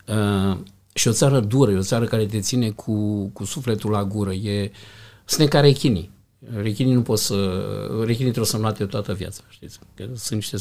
[0.07, 0.57] Uh,
[0.93, 4.33] și o țară dură, e o țară care te ține cu, cu sufletul la gură,
[4.33, 4.71] e,
[5.25, 6.11] sunt ca rechinii.
[6.55, 7.35] Rechinii nu pot să,
[7.99, 10.57] rechinii trebuie să înlate toată viața, știți, că sunt niște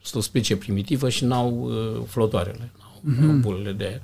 [0.00, 3.40] sunt o specie primitivă și n-au uh, flotoarele, n-au mm-hmm.
[3.40, 4.02] bulele de aer.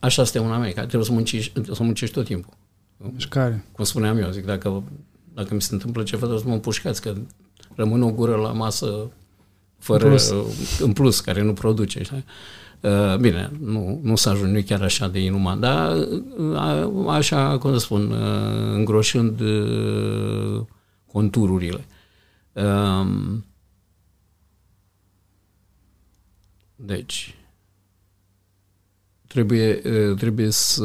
[0.00, 2.52] Așa este un America, trebuie să muncești, să muncești tot timpul.
[2.96, 3.64] Mișcare.
[3.72, 4.82] Cum spuneam eu, zic, dacă,
[5.34, 7.14] dacă mi se întâmplă ceva, trebuie să mă împușcați, că
[7.74, 9.10] rămâne o gură la masă
[9.78, 10.30] fără, în plus,
[10.80, 12.02] în plus care nu produce.
[12.02, 12.24] Știi?
[12.80, 15.96] Uh, bine, nu, nu s-a ajuns chiar așa de inuman, dar
[16.36, 19.40] uh, așa, cum să spun, uh, îngroșând
[21.06, 21.86] contururile.
[22.52, 23.44] Um,
[26.76, 27.34] deci,
[29.32, 29.74] trebuie,
[30.16, 30.84] trebuie să,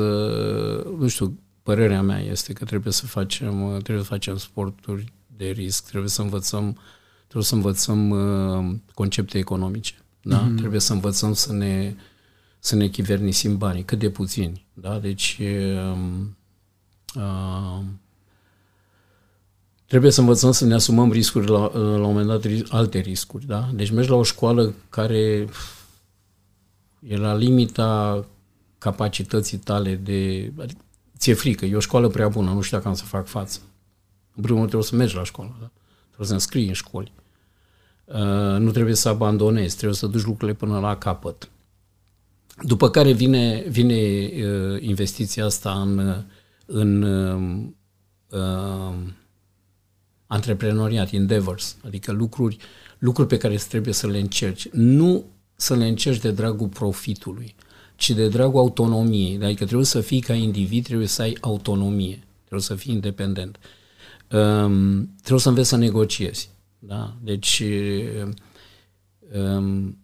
[0.97, 5.87] nu știu, părerea mea este că trebuie să facem, trebuie să facem sporturi de risc,
[5.87, 6.77] trebuie să învățăm,
[7.23, 8.13] trebuie să învățăm
[8.93, 9.93] concepte economice.
[10.21, 10.47] Da?
[10.47, 10.55] Mm-hmm.
[10.55, 11.95] Trebuie să învățăm să ne,
[12.59, 14.65] să ne chivernisim banii, cât de puțini.
[14.73, 14.99] Da?
[14.99, 15.97] Deci uh,
[17.15, 17.79] uh,
[19.85, 23.45] trebuie să învățăm să ne asumăm riscuri la, la un moment dat, alte riscuri.
[23.45, 23.69] Da?
[23.73, 25.47] Deci mergi la o școală care
[26.99, 28.25] e la limita
[28.77, 30.51] capacității tale de...
[30.59, 30.81] Adică,
[31.17, 33.59] ți-e frică, e o școală prea bună, nu știu dacă am să fac față.
[34.35, 35.71] În primul rând trebuie să mergi la școală, da?
[36.05, 37.11] trebuie să înscrii în școli.
[38.05, 41.49] Uh, nu trebuie să abandonezi, trebuie să duci lucrurile până la capăt.
[42.61, 46.23] După care vine, vine uh, investiția asta în,
[46.65, 47.01] în
[48.29, 48.93] uh,
[50.27, 52.57] antreprenoriat, endeavors, adică lucruri,
[52.97, 54.69] lucruri pe care trebuie să le încerci.
[54.69, 57.55] Nu să le încerci de dragul profitului,
[57.97, 59.39] ci de dragul autonomiei.
[59.43, 63.59] Adică trebuie să fii ca individ, trebuie să ai autonomie, trebuie să fii independent.
[64.31, 66.49] Um, trebuie să înveți să negociezi.
[66.79, 67.17] Da?
[67.21, 67.63] Deci,
[69.33, 69.97] um,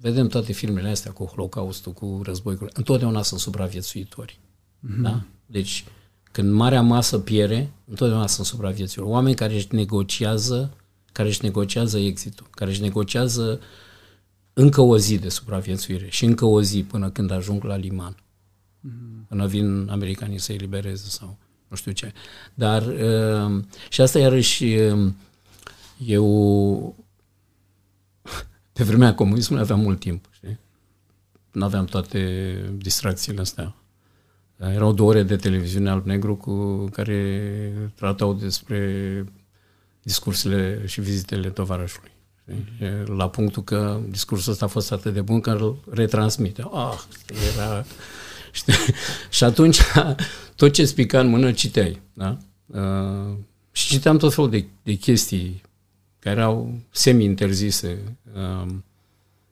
[0.00, 2.70] vedem toate filmele astea cu Holocaustul, cu războiul.
[2.72, 4.38] Întotdeauna sunt supraviețuitori.
[4.38, 5.02] Mm-hmm.
[5.02, 5.22] Da?
[5.46, 5.84] Deci,
[6.32, 9.14] când marea masă piere, întotdeauna sunt supraviețuitori.
[9.14, 10.76] Oameni care își negociază,
[11.12, 13.60] care își negociază exitul, care își negociază
[14.52, 18.14] încă o zi de supraviețuire și încă o zi până când ajung la liman.
[18.14, 19.28] Mm-hmm.
[19.28, 21.38] Până vin americanii să elibereze sau
[21.68, 22.12] nu știu ce.
[22.54, 25.12] Dar uh, și asta iarăși uh,
[26.06, 26.96] eu,
[28.72, 30.58] pe vremea comunismului aveam mult timp, știi?
[31.52, 33.74] Nu aveam toate distracțiile astea.
[34.56, 39.24] Erau două ore de televiziune alb-negru cu care tratau despre
[40.02, 42.10] discursurile și vizitele tovarășului.
[42.44, 43.16] Știi?
[43.16, 46.62] La punctul că discursul ăsta a fost atât de bun că îl retransmite.
[46.72, 46.98] Ah,
[47.54, 47.84] era...
[48.52, 48.74] Știi?
[49.30, 49.80] și atunci
[50.56, 52.00] tot ce spica în mână citeai.
[52.12, 52.36] Da?
[52.66, 53.36] Uh,
[53.72, 55.62] și citeam tot felul de, de chestii
[56.18, 58.16] care erau semi-interzise.
[58.34, 58.84] Um,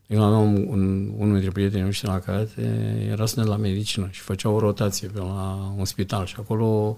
[0.06, 2.48] eu aveam un, unul dintre prietenii noștri la care
[3.10, 6.96] era student la medicină și făcea o rotație pe la un spital și acolo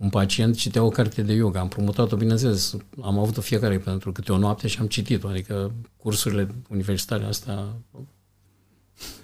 [0.00, 1.60] un pacient citea o carte de yoga.
[1.60, 6.48] Am promutat-o, bineînțeles, am avut-o fiecare pentru câte o noapte și am citit-o, adică cursurile
[6.68, 7.64] universitare astea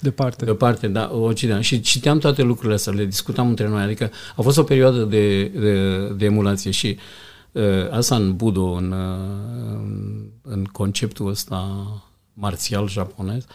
[0.01, 0.45] Departe.
[0.45, 1.61] Departe, da, o citeam.
[1.61, 3.83] Și citeam toate lucrurile astea, le discutam între noi.
[3.83, 6.99] Adică a fost o perioadă de, de, de emulație și
[7.57, 9.19] Uh, asta în Budo, în, uh,
[9.73, 11.87] în, în conceptul ăsta
[12.33, 13.47] marțial japonez,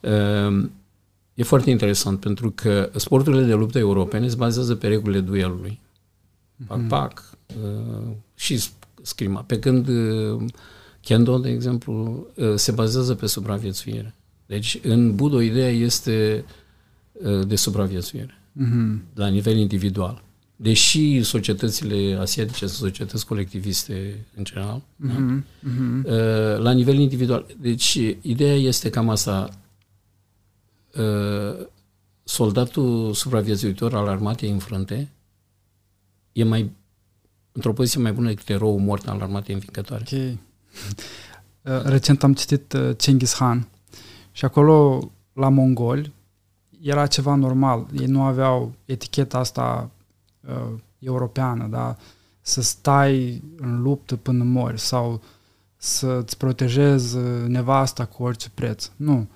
[0.00, 0.68] uh,
[1.34, 5.80] e foarte interesant pentru că sporturile de luptă europene se bazează pe regulile duelului.
[6.66, 6.88] Pac, mm-hmm.
[6.88, 7.38] pac,
[8.34, 8.62] și
[9.02, 9.42] scrima.
[9.42, 9.88] Pe când
[11.00, 14.14] Kendo, de exemplu, se bazează pe supraviețuire.
[14.46, 16.44] Deci, în Budo, ideea este
[17.46, 19.14] de supraviețuire, mm-hmm.
[19.14, 20.22] la nivel individual
[20.62, 25.70] deși societățile asiatice sunt societăți colectiviste în general, mm-hmm, da?
[25.70, 26.58] mm-hmm.
[26.58, 27.46] la nivel individual.
[27.60, 29.48] Deci, ideea este cam asta.
[30.96, 31.66] Uh,
[32.24, 35.08] soldatul supraviețuitor al armatei înfrânte
[36.32, 36.70] e mai
[37.52, 40.04] într-o poziție mai bună decât eroul mort al armatei învingătoare.
[40.06, 40.38] Okay.
[41.62, 43.68] Uh, recent am citit Cengiz Khan
[44.32, 46.12] și acolo, la mongoli,
[46.80, 47.86] era ceva normal.
[47.98, 49.90] Ei nu aveau eticheta asta
[50.40, 51.96] uh, europeană, da?
[52.40, 55.22] să stai în luptă până mori sau
[55.76, 58.90] să-ți protejezi uh, nevasta cu orice preț.
[58.96, 59.28] Nu.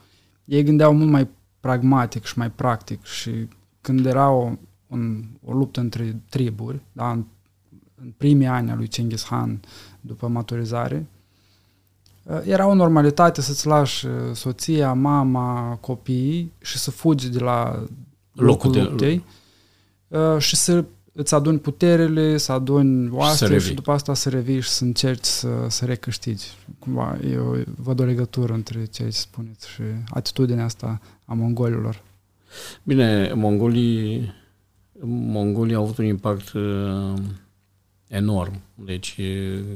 [0.44, 1.28] Ei gândeau mult mai
[1.61, 3.48] pragmatic și mai practic și
[3.80, 4.52] când era o,
[4.87, 7.25] un, o luptă între triburi, da, în,
[8.03, 9.61] în primii ani al lui Cengiz Khan
[10.01, 11.07] după maturizare,
[12.22, 17.85] uh, era o normalitate să-ți lași uh, soția, mama, copiii și să fugi de la
[18.33, 19.25] locul, locul luptei.
[20.09, 24.29] De uh, și să îți aduni puterile, să aduni oaste și, și după asta să
[24.29, 26.46] revii și să încerci să, să recâștigi.
[26.79, 32.03] Cumva eu văd o legătură între ceea ce spuneți și atitudinea asta a mongolilor.
[32.83, 34.33] Bine, mongolii,
[35.02, 37.12] mongolii au avut un impact uh,
[38.09, 38.61] enorm.
[38.74, 39.20] Deci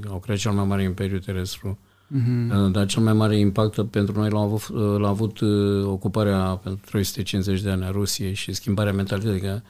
[0.09, 1.78] au creat cel mai mare imperiu terestru.
[2.14, 2.70] Uh-huh.
[2.72, 7.61] Dar cel mai mare impact pentru noi l-a avut, l-a avut uh, ocuparea pentru 350
[7.61, 9.37] de ani a Rusiei și schimbarea mentalității.
[9.37, 9.62] Adică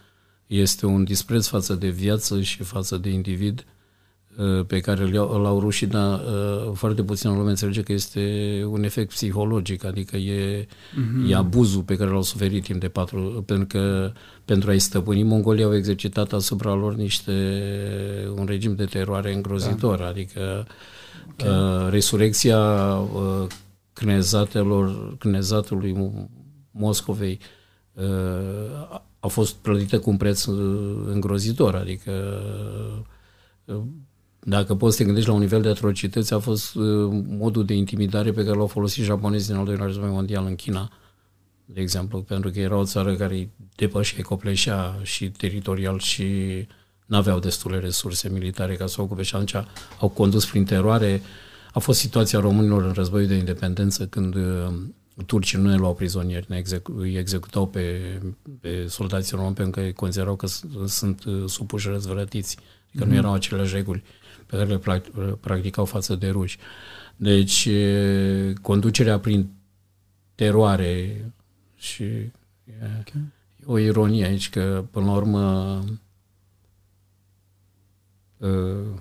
[0.46, 3.79] este un dispreț față de viață și față de individ uh,
[4.66, 9.08] pe care îl au rușii, dar uh, foarte puțin lume înțelege că este un efect
[9.08, 11.30] psihologic, adică e, uh-huh.
[11.30, 14.12] e abuzul pe care l-au suferit timp de patru, pentru că
[14.44, 17.32] pentru a-i stăpâni, Mongolia au exercitat asupra lor niște
[18.36, 20.06] un regim de teroare îngrozitor, da.
[20.06, 20.66] adică
[21.32, 21.48] okay.
[21.48, 22.58] uh, resurecția
[22.96, 23.46] uh,
[23.92, 26.14] knezatelor, knezatului
[26.70, 27.38] Moscovei
[27.92, 32.12] uh, a fost plătită cu un preț uh, îngrozitor, adică
[33.64, 33.82] uh,
[34.40, 36.84] dacă poți să te gândești la un nivel de atrocități, a fost uh,
[37.28, 40.90] modul de intimidare pe care l-au folosit japonezii din al doilea război mondial în China,
[41.64, 46.26] de exemplu, pentru că era o țară care îi depășea, copleșea și teritorial și
[47.06, 49.54] nu aveau destule resurse militare ca să o ocupe și atunci
[50.00, 51.22] au condus prin teroare.
[51.72, 54.34] A fost situația românilor în războiul de independență când
[55.26, 58.00] turcii nu ne luau prizonieri, ne execu- îi executau pe,
[58.60, 60.46] pe soldații români pentru că considerau că
[60.86, 62.56] sunt uh, supuși răzvrătiți,
[62.96, 63.08] că mm-hmm.
[63.08, 64.02] nu erau aceleași reguli
[64.50, 65.00] pe care le
[65.40, 66.58] practicau față de ruși.
[67.16, 67.68] Deci,
[68.62, 69.50] conducerea prin
[70.34, 71.24] teroare
[71.76, 72.04] și
[73.00, 73.22] okay.
[73.56, 75.84] e o ironie aici că, până la urmă,
[78.36, 79.00] uh,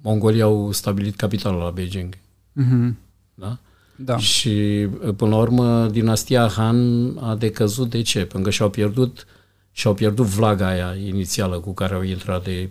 [0.00, 2.14] Mongolia au stabilit capitala la Beijing.
[2.62, 2.94] Mm-hmm.
[3.34, 3.58] Da?
[3.96, 4.16] Da.
[4.18, 8.18] Și până la urmă dinastia Han a decăzut de ce?
[8.18, 9.26] Pentru că și-au pierdut
[9.72, 12.70] și-au pierdut vlaga aia inițială cu care au intrat de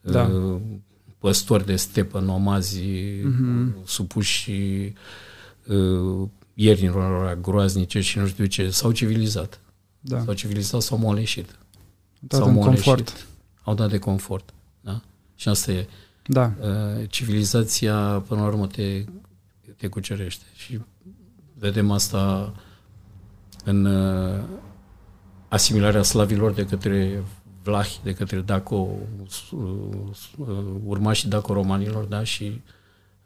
[0.00, 0.22] da.
[0.22, 0.60] uh,
[1.18, 3.84] păstori de stepă, nomazi, mm-hmm.
[3.84, 4.52] supuși
[5.66, 9.60] uh, iernilor groaznice și nu știu ce, s-au civilizat.
[10.00, 10.22] Da.
[10.24, 11.58] S-au civilizat, s-au moleșit.
[12.28, 12.84] S-au moleșit.
[12.84, 13.26] confort.
[13.62, 14.54] Au dat de confort.
[14.80, 15.00] Da?
[15.34, 15.86] Și asta e.
[16.26, 16.52] Da.
[16.60, 19.04] Uh, civilizația, până la urmă, te
[19.80, 20.44] te cucerește.
[20.54, 20.80] Și
[21.58, 22.52] vedem asta
[23.64, 24.40] în uh,
[25.48, 27.22] asimilarea slavilor de către
[27.70, 28.88] vlahi, de către Daco,
[29.50, 29.58] uh,
[30.36, 30.46] uh,
[30.84, 32.60] urmașii Daco-romanilor, da, și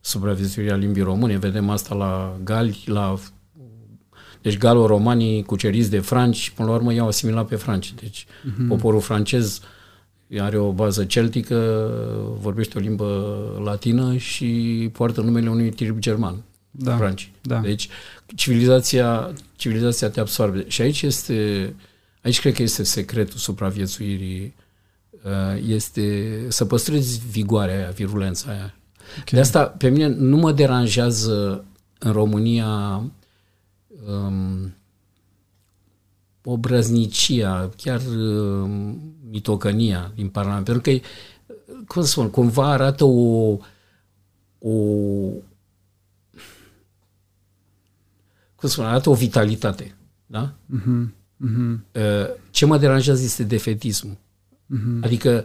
[0.00, 1.38] supraviețuirea limbii române.
[1.38, 3.14] Vedem asta la gali, la
[4.42, 7.94] deci galo-romanii cuceriți de franci, până la urmă i-au asimilat pe franci.
[8.00, 8.68] Deci uh-huh.
[8.68, 9.60] poporul francez
[10.38, 11.90] are o bază celtică,
[12.40, 14.48] vorbește o limbă latină și
[14.92, 17.32] poartă numele unui trib german, da, franci.
[17.40, 17.58] Da.
[17.58, 17.88] Deci
[18.34, 20.64] civilizația, civilizația te absorbe.
[20.68, 21.74] Și aici este,
[22.24, 24.54] aici cred că este secretul supraviețuirii,
[25.24, 28.74] uh, este să păstrezi vigoarea aia, virulența aia.
[29.10, 29.24] Okay.
[29.30, 31.64] De asta, pe mine nu mă deranjează
[31.98, 33.02] în România
[34.06, 34.74] um,
[36.44, 41.06] obrăznicia, chiar um, mitocănia din Parlament, pentru că,
[41.86, 43.58] cum să spun, cumva arată o,
[44.58, 44.72] o
[48.54, 49.96] cum spun, arată o vitalitate.
[50.26, 50.54] Da?
[50.54, 51.23] Uh-huh.
[51.44, 52.28] Uh-huh.
[52.50, 54.16] Ce mă deranjează este defetismul.
[54.16, 55.02] Uh-huh.
[55.02, 55.44] Adică,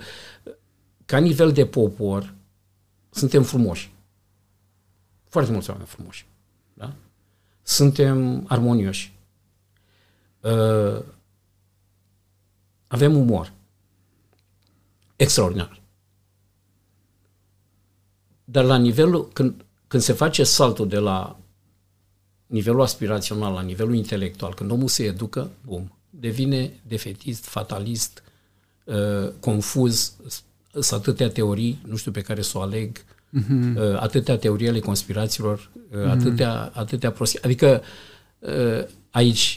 [1.05, 2.33] ca nivel de popor,
[3.09, 3.93] suntem frumoși.
[5.27, 6.27] Foarte mulți oameni frumoși.
[6.73, 6.93] Da?
[7.62, 9.17] Suntem armonioși.
[10.41, 11.03] Uh,
[12.88, 13.53] avem umor.
[15.15, 15.81] Extraordinar.
[18.43, 21.39] Dar la nivelul, când, când se face saltul de la
[22.49, 28.23] nivelul aspirațional, la nivelul intelectual, când omul se educă, bum, devine defetist, fatalist,
[28.83, 30.13] uh, confuz,
[30.71, 33.75] sunt atâtea teorii, nu știu pe care să o aleg, uh-huh.
[33.75, 36.09] uh, atâtea teorii ale conspirațiilor, uh, uh-huh.
[36.09, 37.41] atâtea, atâtea prostii.
[37.41, 37.81] Adică
[38.39, 39.53] uh, aici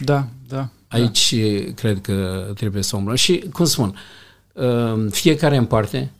[0.00, 0.68] da, da.
[0.88, 1.72] Aici da.
[1.74, 3.14] cred că trebuie să umblăm.
[3.14, 3.96] Și, cum spun,
[4.52, 6.10] uh, fiecare în parte,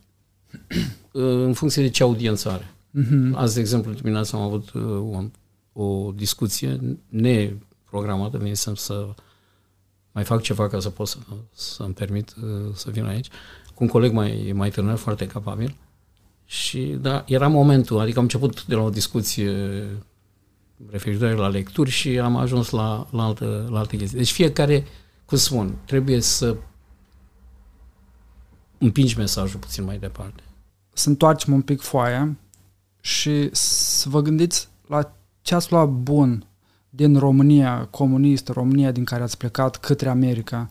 [1.12, 2.74] uh, în funcție de ce audiență are.
[3.00, 3.32] Uh-huh.
[3.32, 4.82] Azi, de exemplu, dimineața am avut uh,
[5.74, 9.14] o, o discuție neprogramată, venisem să
[10.12, 11.18] mai fac ceva ca să pot să,
[11.52, 12.34] să-mi permit
[12.74, 13.28] să vin aici,
[13.74, 15.76] cu un coleg mai, mai tânăr, foarte capabil.
[16.44, 19.52] Și da, era momentul, adică am început de la o discuție
[20.90, 24.18] referitoare la lecturi și am ajuns la, la, altă, la alte chestii.
[24.18, 24.86] Deci fiecare,
[25.24, 26.56] cum spun, trebuie să
[28.78, 30.42] împingi mesajul puțin mai departe.
[30.92, 32.36] Să întoarcem un pic foaia
[33.00, 36.46] și să vă gândiți la ce ați luat bun
[36.90, 40.70] din România comunistă, România din care ați plecat către America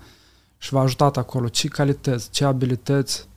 [0.57, 1.47] și v-a ajutat acolo?
[1.47, 3.27] Ce calități, ce abilități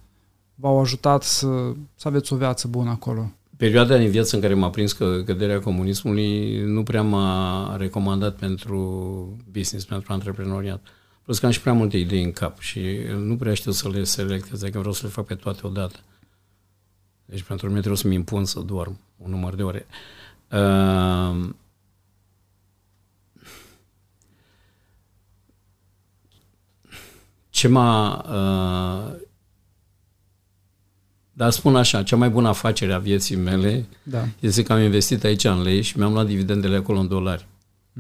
[0.55, 3.33] v-au ajutat să, să aveți o viață bună acolo?
[3.57, 8.79] Perioada din viață în care m-a prins că căderea comunismului nu prea m-a recomandat pentru
[9.51, 10.87] business, pentru antreprenoriat.
[11.23, 12.81] Plus că am și prea multe idei în cap și
[13.19, 15.99] nu prea știu să le selectez, că vreau să le fac pe toate odată.
[17.25, 19.87] Deci pentru mine trebuie să-mi impun să dorm un număr de ore.
[19.89, 19.95] Uh,
[27.57, 28.25] ce m-a...
[28.29, 29.25] Uh,
[31.33, 34.29] dar spun așa, cea mai bună afacere a vieții mele da.
[34.41, 37.47] este că am investit aici în lei și mi-am luat dividendele acolo în dolari.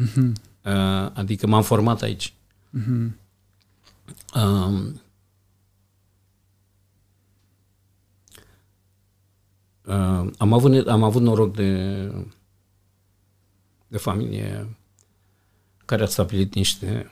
[0.03, 0.33] Uh-huh.
[0.65, 2.35] Uh, adică m-am format aici.
[2.79, 3.11] Uh-huh.
[4.35, 4.93] Uh,
[9.85, 12.13] uh, am, avut, am avut noroc de,
[13.89, 14.77] de familie
[15.85, 17.11] care a stabilit niște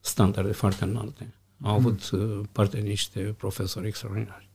[0.00, 1.34] standarde foarte înalte.
[1.62, 4.48] Am avut uh, parte de niște profesori extraordinari.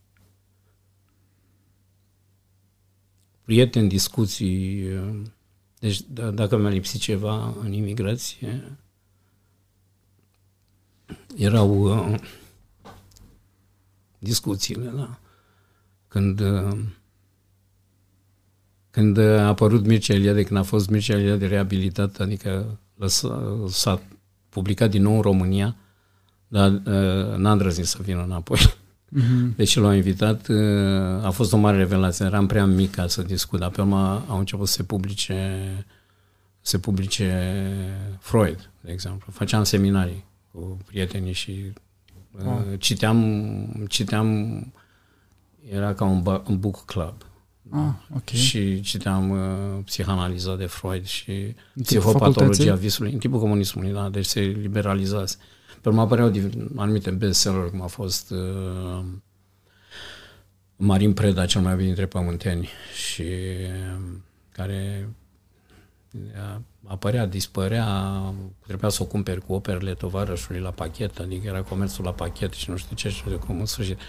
[3.42, 4.88] Prieteni, discuții.
[4.98, 5.22] Uh,
[5.80, 8.78] deci, d- dacă mi-a lipsit ceva în imigrație,
[11.36, 12.20] erau uh,
[14.20, 15.20] discuțiile, da.
[16.08, 16.80] Când, uh,
[18.94, 24.02] când a apărut Mircea Eliade, când a fost Mircea Eliade reabilitat, adică lăsa, s-a
[24.50, 25.76] publicat din nou în România,
[26.48, 28.60] dar uh, n-a îndrăznit să vină înapoi.
[28.60, 29.56] Uh-huh.
[29.56, 33.60] Deci l-au invitat, uh, a fost o mare revelație, eram prea mic ca să discut,
[33.60, 35.60] dar pe urmă au început să se publice,
[36.62, 37.58] se publice
[38.20, 39.32] Freud, de exemplu.
[39.32, 41.74] Făceam seminarii cu prietenii și
[42.32, 42.80] uh, oh.
[42.80, 44.28] citeam, citeam,
[45.70, 47.14] era ca un, un book club.
[47.76, 48.40] Ah, okay.
[48.40, 54.40] Și citeam uh, psihanaliza de Freud și psihopatologia visului în timpul comunismului, da, deci se
[54.40, 55.38] liberalizase.
[55.82, 56.32] Pe urmă apăreau
[56.76, 59.04] anumite bestseller, cum a fost uh,
[60.76, 62.70] Marin Preda, cel mai bine dintre pământeni,
[63.06, 64.18] și uh,
[64.52, 65.10] care
[66.12, 67.88] uh, apărea, dispărea,
[68.66, 72.70] trebuia să o cumperi cu operele tovarășului la pachet, adică era comerțul la pachet și
[72.70, 73.98] nu știu ce și de cum în sfârșit.
[73.98, 74.04] Uh,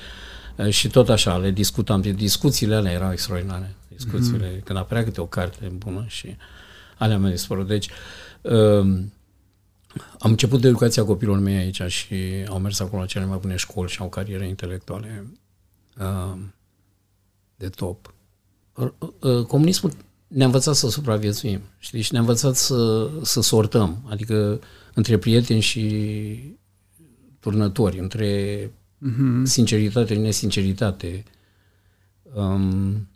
[0.68, 4.64] și tot așa, le discutam, discuțiile alea erau extraordinare, discuțiile, mm-hmm.
[4.64, 6.36] când apărea câte o carte bună și
[6.98, 7.66] alea mi-au dispărut.
[7.66, 7.88] Deci,
[8.40, 9.02] uh,
[10.18, 12.16] am început de educația copilor mei aici și
[12.48, 15.26] au mers acolo la cele mai bune școli și au cariere intelectuale
[15.98, 16.38] uh,
[17.56, 18.14] de top.
[18.74, 18.88] Uh,
[19.20, 19.92] uh, comunismul
[20.26, 22.00] ne-a învățat să supraviețuim, știi?
[22.00, 24.60] Și ne-a învățat să, să sortăm, adică
[24.94, 26.56] între prieteni și
[27.40, 28.70] turnători, între
[29.04, 29.42] uh-huh.
[29.42, 31.24] sinceritate și nesinceritate.
[32.34, 33.08] Um,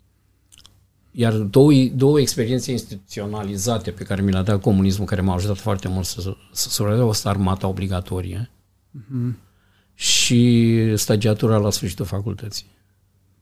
[1.11, 5.87] iar două, două experiențe instituționalizate pe care mi le-a dat comunismul, care m-au ajutat foarte
[5.87, 8.49] mult să, să supraviețuiesc, armata obligatorie
[8.97, 9.33] uh-huh.
[9.93, 12.65] și stagiatura la sfârșitul facultății.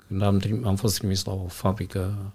[0.07, 2.33] Când am, trim, am fost trimis la o fabrică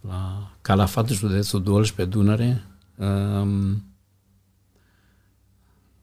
[0.00, 2.64] la Calafat, județul Dolj, pe Dunăre,
[2.96, 3.84] um,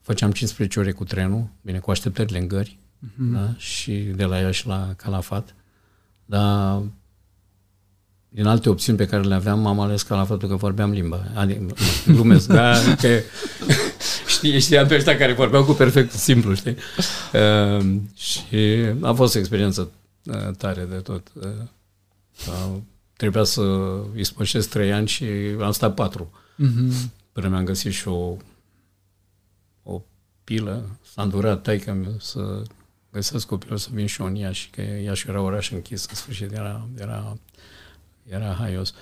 [0.02, 3.32] făceam 15 ore cu trenul, bine, cu așteptările în gări, uh-huh.
[3.32, 3.54] da?
[3.56, 5.54] și de la Iași la Calafat,
[6.24, 6.82] dar
[8.34, 11.24] din alte opțiuni pe care le aveam, am ales ca la faptul că vorbeam limba.
[11.34, 11.74] Adică,
[12.14, 12.72] glumesc, da?
[13.00, 13.20] Că
[14.26, 16.76] știi, știam pe ăștia care vorbeau cu perfect simplu, știi?
[17.32, 18.46] Uh, și
[19.00, 19.90] a fost o experiență
[20.24, 21.32] uh, tare de tot.
[21.34, 21.44] Uh,
[22.46, 22.76] uh,
[23.16, 23.62] trebuia să
[24.16, 25.24] ispășesc trei ani și
[25.60, 26.32] am stat patru.
[26.58, 27.10] Uh-huh.
[27.32, 28.36] Până mi-am găsit și o, o
[30.44, 30.98] pilă.
[31.14, 32.62] S-a îndurat taică să
[33.12, 36.52] găsesc copilul să vin și eu în Iași, că Iași era oraș închis, în sfârșit
[36.52, 37.36] era, era
[38.28, 38.94] era haios.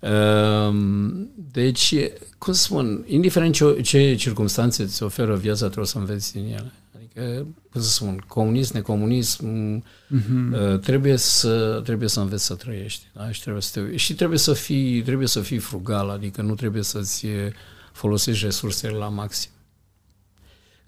[0.00, 1.94] Ehm, deci,
[2.38, 6.72] cum să spun, indiferent ce, ce circunstanțe îți oferă viața, trebuie să înveți din ele.
[6.96, 9.46] Adică, cum să spun, comunism, necomunism,
[9.80, 10.80] uh-huh.
[10.80, 13.06] trebuie, să, trebuie să înveți să trăiești.
[13.14, 13.30] Da?
[13.30, 16.82] Și, trebuie să te, și trebuie să fii, trebuie să fii frugal, adică nu trebuie
[16.82, 17.26] să-ți
[17.92, 19.50] folosești resursele la maxim.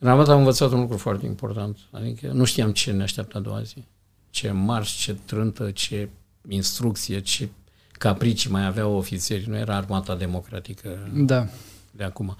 [0.02, 3.40] În Rabat am învățat un lucru foarte important, adică nu știam ce ne așteaptă a
[3.40, 3.84] doua zi.
[4.30, 6.08] Ce marș, ce trântă, ce
[6.48, 7.48] instrucție, ce
[7.92, 11.46] capricii mai aveau ofițeri, nu era armata democratică da.
[11.90, 12.36] de acum.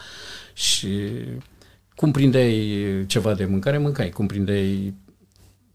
[0.53, 1.11] Și
[1.95, 4.11] cum prindeai ceva de mâncare, mâncai.
[4.11, 4.95] Cum prindeai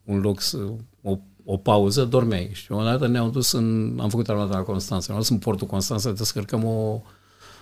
[0.03, 0.57] un loc, să,
[1.01, 2.49] o, o pauză, dormeai.
[2.53, 6.11] Și odată ne-au dus în, am făcut armata la Constanța, ne-au dus în portul Constanța,
[6.11, 7.01] descărcăm o,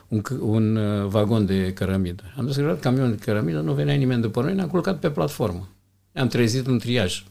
[0.08, 2.24] un, un uh, vagon de cărămidă.
[2.38, 5.68] Am descărcat camion de cărămidă, nu venea nimeni după noi, ne-am culcat pe platformă.
[6.12, 7.24] Ne-am trezit în triaj.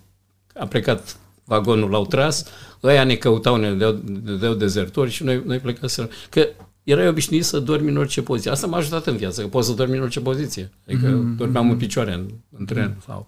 [0.55, 2.45] A plecat vagonul l-au tras,
[2.83, 6.11] ăia ne căutau, ne dădeau, ne dădeau dezertori și noi, noi plecasem.
[6.31, 6.49] Că
[6.83, 8.51] erai obișnuit să dormi în orice poziție.
[8.51, 10.71] Asta m-a ajutat în viață, că poți să dormi în orice poziție.
[10.87, 11.37] Adică mm-hmm.
[11.37, 12.27] dormeam în picioare în,
[12.59, 13.05] în tren mm-hmm.
[13.07, 13.27] sau...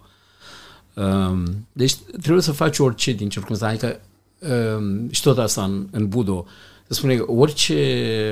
[0.93, 3.85] Um, deci trebuie să faci orice din circunstanțe.
[3.85, 3.99] Adică
[4.77, 6.45] um, și tot asta în, în Budo
[6.87, 7.73] se spune că orice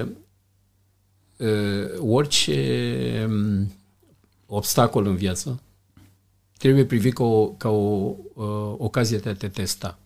[0.05, 0.11] uh,
[1.99, 3.71] orice um,
[4.45, 5.59] obstacol în viață
[6.57, 9.99] trebuie privit ca o, ca o uh, ocazie de a te testa.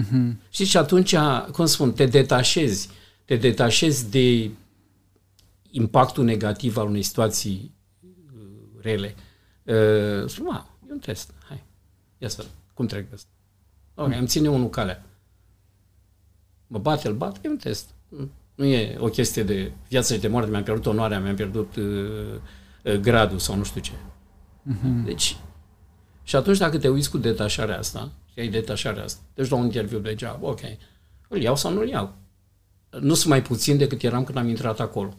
[0.00, 0.36] Mm-hmm.
[0.50, 1.14] Și și atunci,
[1.52, 2.88] cum spun, te detașezi.
[3.24, 4.50] Te detașezi de
[5.70, 9.14] impactul negativ al unei situații uh, rele.
[9.62, 11.62] Uh, spun, ma, e un test, hai,
[12.18, 13.28] ia să cum trec de asta.
[13.94, 14.18] Ok, mm.
[14.18, 15.06] îmi ține unul calea.
[16.66, 17.94] Mă bate, îl bat, e un test.
[18.54, 21.84] Nu e o chestie de viață și de moarte, mi-am pierdut onoarea, mi-am pierdut uh,
[22.84, 23.92] uh, gradul sau nu știu ce.
[23.92, 25.04] Mm-hmm.
[25.04, 25.36] Deci,
[26.22, 29.64] și atunci dacă te uiți cu detașarea asta, și ai detașarea asta, deci la un
[29.64, 30.60] interviu de job, ok,
[31.28, 32.14] îl iau sau nu îl iau.
[33.00, 35.14] Nu sunt mai puțin decât eram când am intrat acolo.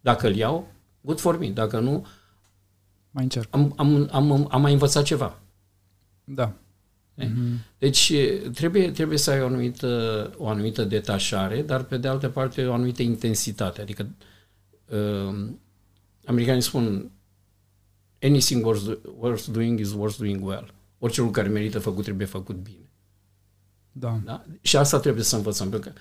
[0.00, 1.48] Dacă îl iau, good for me.
[1.48, 2.06] Dacă nu,
[3.10, 3.48] mai încerc.
[3.50, 5.38] Am, am, am, am mai învățat ceva.
[6.24, 6.52] Da.
[7.18, 7.78] Mm-hmm.
[7.78, 8.12] Deci
[8.54, 12.72] trebuie, trebuie să ai o anumită, o anumită detașare, dar pe de altă parte o
[12.72, 13.80] anumită intensitate.
[13.80, 14.08] Adică
[14.88, 15.48] uh,
[16.24, 17.10] americanii spun
[18.22, 20.74] anything worth, worth doing is worth doing well.
[20.98, 22.90] Orice lucru care merită făcut trebuie făcut bine.
[23.92, 24.20] Da.
[24.24, 24.44] da?
[24.60, 25.98] Și asta trebuie să învățăm, pentru că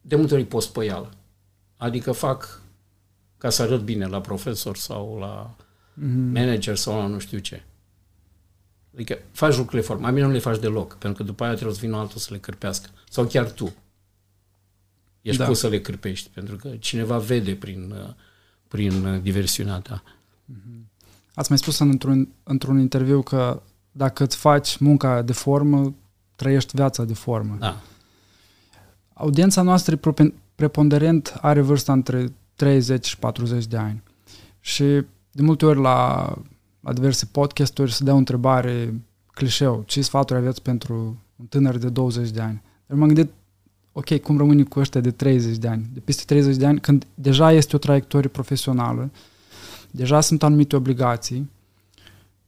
[0.00, 1.12] de multe ori poți păială.
[1.76, 2.62] Adică fac
[3.38, 6.32] ca să arăt bine la profesor sau la mm-hmm.
[6.32, 7.62] manager sau la nu știu ce.
[8.94, 10.02] Adică faci lucrurile foarte...
[10.02, 12.28] Mai bine nu le faci deloc, pentru că după aia trebuie să vină altul să
[12.30, 12.90] le cârpească.
[13.10, 13.74] Sau chiar tu.
[15.22, 15.46] Ești da.
[15.46, 17.94] pus să le cârpești, pentru că cineva vede prin,
[18.68, 20.02] prin diversiunea ta.
[20.04, 20.88] Mm-hmm.
[21.34, 23.62] Ați mai spus într-un, într-un interviu că
[23.92, 25.94] dacă îți faci munca de formă,
[26.36, 27.56] trăiești viața de formă.
[27.58, 27.80] Da.
[29.12, 30.00] Audiența noastră
[30.54, 34.02] preponderent are vârsta între 30 și 40 de ani.
[34.60, 34.84] Și
[35.30, 36.32] de multe ori la,
[36.80, 38.94] la diverse podcasturi se dă o întrebare
[39.32, 39.82] clișeu.
[39.86, 40.94] Ce sfaturi aveți pentru
[41.36, 42.62] un tânăr de 20 de ani?
[42.86, 43.32] Dar m-am gândit,
[43.92, 45.90] ok, cum rămâne cu ăștia de 30 de ani?
[45.92, 49.10] De peste 30 de ani, când deja este o traiectorie profesională,
[49.90, 51.50] deja sunt anumite obligații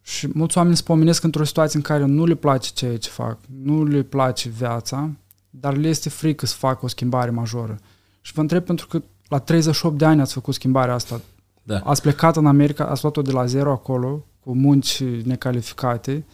[0.03, 3.39] și mulți oameni se pomenesc într-o situație în care nu le place ceea ce fac,
[3.63, 5.11] nu le place viața,
[5.51, 7.79] dar le este frică să facă o schimbare majoră.
[8.21, 11.21] Și vă întreb pentru că la 38 de ani ați făcut schimbarea asta.
[11.63, 11.79] Da.
[11.79, 16.25] Ați plecat în America, ați luat-o de la zero acolo, cu munci necalificate.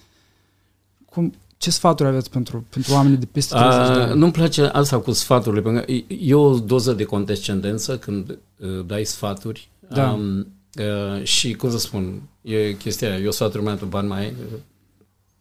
[1.10, 4.18] Cum, ce sfaturi aveți pentru, pentru oamenii de peste 30 de ani?
[4.18, 9.04] Nu-mi place asta cu sfaturile, pentru că e o doză de condescendență când uh, dai
[9.04, 9.68] sfaturi.
[9.88, 10.10] Da.
[10.10, 10.46] Um,
[10.78, 14.34] Uh, și, cum să spun, e chestia aia, eu sfatul meu tu bani mai...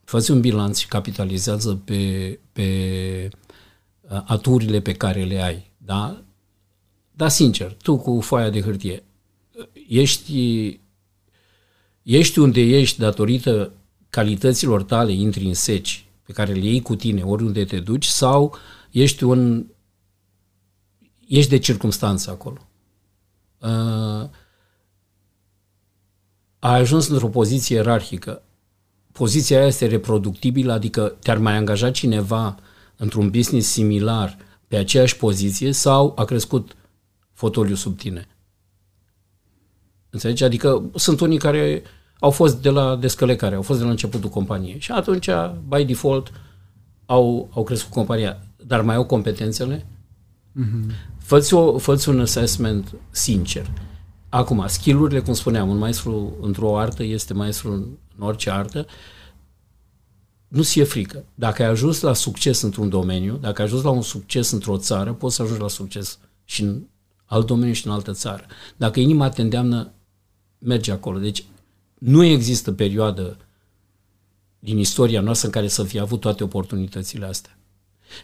[0.04, 2.68] Fă un bilanț și capitalizează pe, pe
[4.00, 6.22] uh, aturile pe care le ai, da?
[7.12, 9.02] Dar, sincer, tu cu foaia de hârtie,
[9.88, 10.80] ești,
[12.02, 13.72] ești unde ești datorită
[14.10, 18.56] calităților tale intrinseci pe care le iei cu tine oriunde te duci sau
[18.90, 19.66] ești un
[21.28, 22.68] ești de circunstanță acolo.
[23.58, 24.28] Uh,
[26.58, 28.42] ai ajuns într-o poziție ierarhică.
[29.12, 32.58] Poziția aia este reproductibilă, adică te-ar mai angaja cineva
[32.96, 34.36] într-un business similar
[34.68, 36.76] pe aceeași poziție sau a crescut
[37.32, 38.28] fotoliu sub tine.
[40.16, 40.44] Înțelegi?
[40.44, 41.82] Adică sunt unii care
[42.18, 45.28] au fost de la descălecare, au fost de la începutul companiei și atunci,
[45.68, 46.32] by default,
[47.06, 49.86] au, au crescut compania, dar mai au competențele?
[50.60, 50.92] Mm-hmm.
[51.18, 53.70] Fă-ți, o, fă un assessment sincer.
[54.28, 57.86] Acum, skillurile, cum spuneam, un maestru într-o artă este maestru în
[58.18, 58.86] orice artă,
[60.48, 61.24] nu ți-e frică.
[61.34, 65.12] Dacă ai ajuns la succes într-un domeniu, dacă ai ajuns la un succes într-o țară,
[65.12, 66.82] poți să ajungi la succes și în
[67.24, 68.44] alt domeniu și în altă țară.
[68.76, 69.92] Dacă inima te îndeamnă,
[70.66, 71.18] merge acolo.
[71.18, 71.44] Deci
[71.98, 73.36] nu există perioadă
[74.58, 77.58] din istoria noastră în care să fie avut toate oportunitățile astea.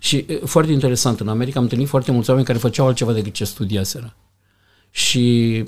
[0.00, 3.44] Și foarte interesant, în America am întâlnit foarte mulți oameni care făceau altceva decât ce
[3.44, 4.16] studiaseră.
[4.90, 5.64] Și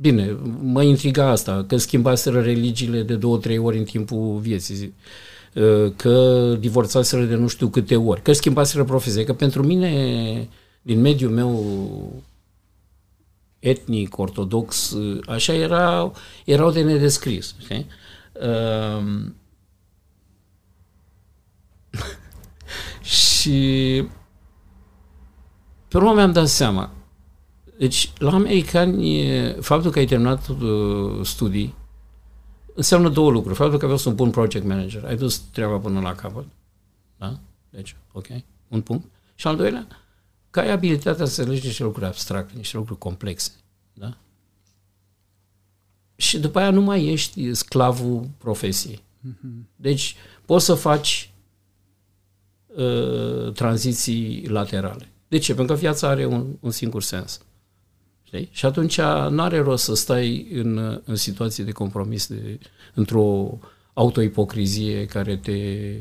[0.00, 4.94] Bine, mă intriga asta, că schimbaseră religiile de două, trei ori în timpul vieții,
[5.56, 10.48] ă, că divorțaseră de nu știu câte ori, că schimbaseră profesie, că pentru mine,
[10.82, 11.64] din mediul meu
[13.60, 14.96] etnic, ortodox,
[15.26, 16.12] așa era,
[16.44, 17.54] erau de nedescris.
[17.62, 17.86] Okay?
[18.32, 19.34] Um,
[23.02, 24.04] și
[25.88, 26.90] pe urmă mi-am dat seama,
[27.78, 29.24] deci, la americani,
[29.60, 31.74] faptul că ai terminat uh, studii
[32.74, 33.56] înseamnă două lucruri.
[33.56, 36.44] Faptul că aveai un bun project manager, ai dus treaba până la capăt.
[37.16, 37.38] Da?
[37.70, 38.26] Deci, ok,
[38.68, 39.04] un punct.
[39.34, 39.86] Și al doilea,
[40.50, 43.50] că ai abilitatea să legi niște lucruri abstracte, niște lucruri complexe.
[43.92, 44.16] Da?
[46.16, 49.02] Și după aia nu mai ești sclavul profesiei.
[49.28, 49.66] Mm-hmm.
[49.76, 51.32] Deci poți să faci
[52.66, 55.12] uh, tranziții laterale.
[55.28, 55.54] De ce?
[55.54, 57.40] Pentru că viața are un, un singur sens.
[58.22, 58.48] Știi?
[58.52, 62.58] Și atunci nu are rost să stai în, în situații de compromis, de,
[62.94, 63.58] într-o
[63.92, 65.96] autoipocrizie care te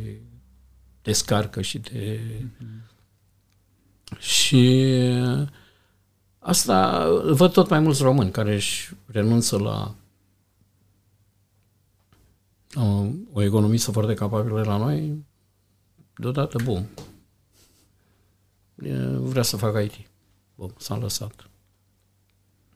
[1.02, 2.18] descarcă și te...
[2.18, 2.89] Mm-hmm.
[4.18, 4.94] Și
[6.40, 9.96] asta văd tot mai mulți români care își renunță la
[12.74, 15.26] o, o economistă foarte capabilă la noi,
[16.16, 16.88] deodată, bum,
[19.20, 19.94] vrea să facă IT.
[20.56, 21.50] Bun, s-a lăsat.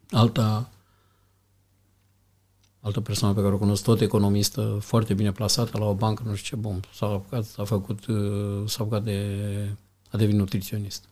[0.09, 0.69] Alta,
[2.79, 6.35] altă persoană pe care o cunosc, tot economistă, foarte bine plasată la o bancă, nu
[6.35, 9.77] știu ce, bun, s-a apucat, s-a făcut, uh, s-a apucat de,
[10.11, 11.03] a devenit nutriționist.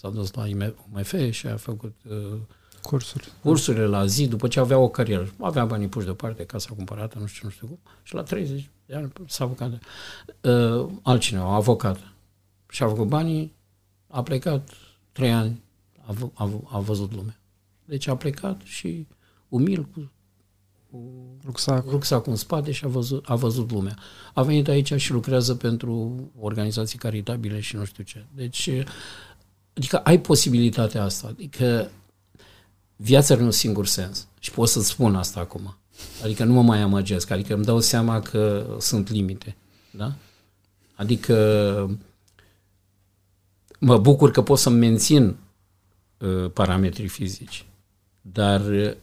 [0.00, 2.38] S-a dus la IMF și a făcut uh,
[2.82, 3.32] cursuri.
[3.42, 5.30] cursurile la zi, după ce avea o carieră.
[5.40, 7.78] Avea banii puși deoparte, casa cumpărată, nu știu, nu știu cum.
[8.02, 9.78] Și la 30 de ani s-a apucat de,
[10.48, 11.98] uh, altcineva, avocat.
[12.68, 13.54] Și a făcut banii,
[14.06, 14.70] a plecat
[15.12, 15.62] trei ani,
[16.06, 17.40] a, a, a văzut lumea.
[17.84, 19.06] Deci a plecat și
[19.48, 20.10] umil cu,
[20.90, 21.12] cu
[21.44, 21.88] rucsac.
[21.88, 23.98] rucsac în spate și a văzut, a văzut lumea.
[24.34, 28.26] A venit aici și lucrează pentru organizații caritabile și nu știu ce.
[28.34, 28.70] Deci,
[29.78, 31.26] adică ai posibilitatea asta.
[31.26, 31.90] Adică
[32.96, 34.26] viața are un singur sens.
[34.38, 35.76] Și pot să-ți spun asta acum.
[36.22, 37.30] Adică nu mă mai amăgesc.
[37.30, 39.56] Adică îmi dau seama că sunt limite.
[39.90, 40.14] Da?
[40.94, 41.98] Adică
[43.78, 45.36] mă bucur că pot să mențin
[46.18, 47.66] uh, parametrii fizici,
[48.20, 48.94] dar uh,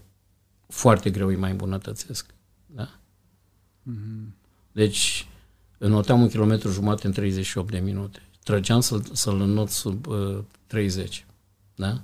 [0.67, 2.34] foarte greu îi mai îmbunătățesc.
[2.65, 2.89] Da?
[3.91, 4.34] Mm-hmm.
[4.71, 5.28] Deci,
[5.78, 8.21] înoteam un kilometru jumate în 38 de minute.
[8.46, 10.38] Trăgeam să, să-l înot sub uh,
[10.68, 11.26] 30.
[11.76, 12.02] Da?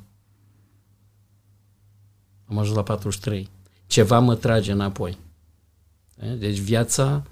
[2.46, 3.50] Am ajuns la 43.
[3.88, 5.18] Ceva mă trage înapoi.
[6.16, 6.28] Da?
[6.28, 7.24] Deci viața,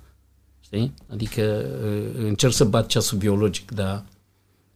[0.59, 0.93] știi?
[1.07, 1.41] Adică
[1.83, 4.05] uh, încerc să bat ceasul biologic, dar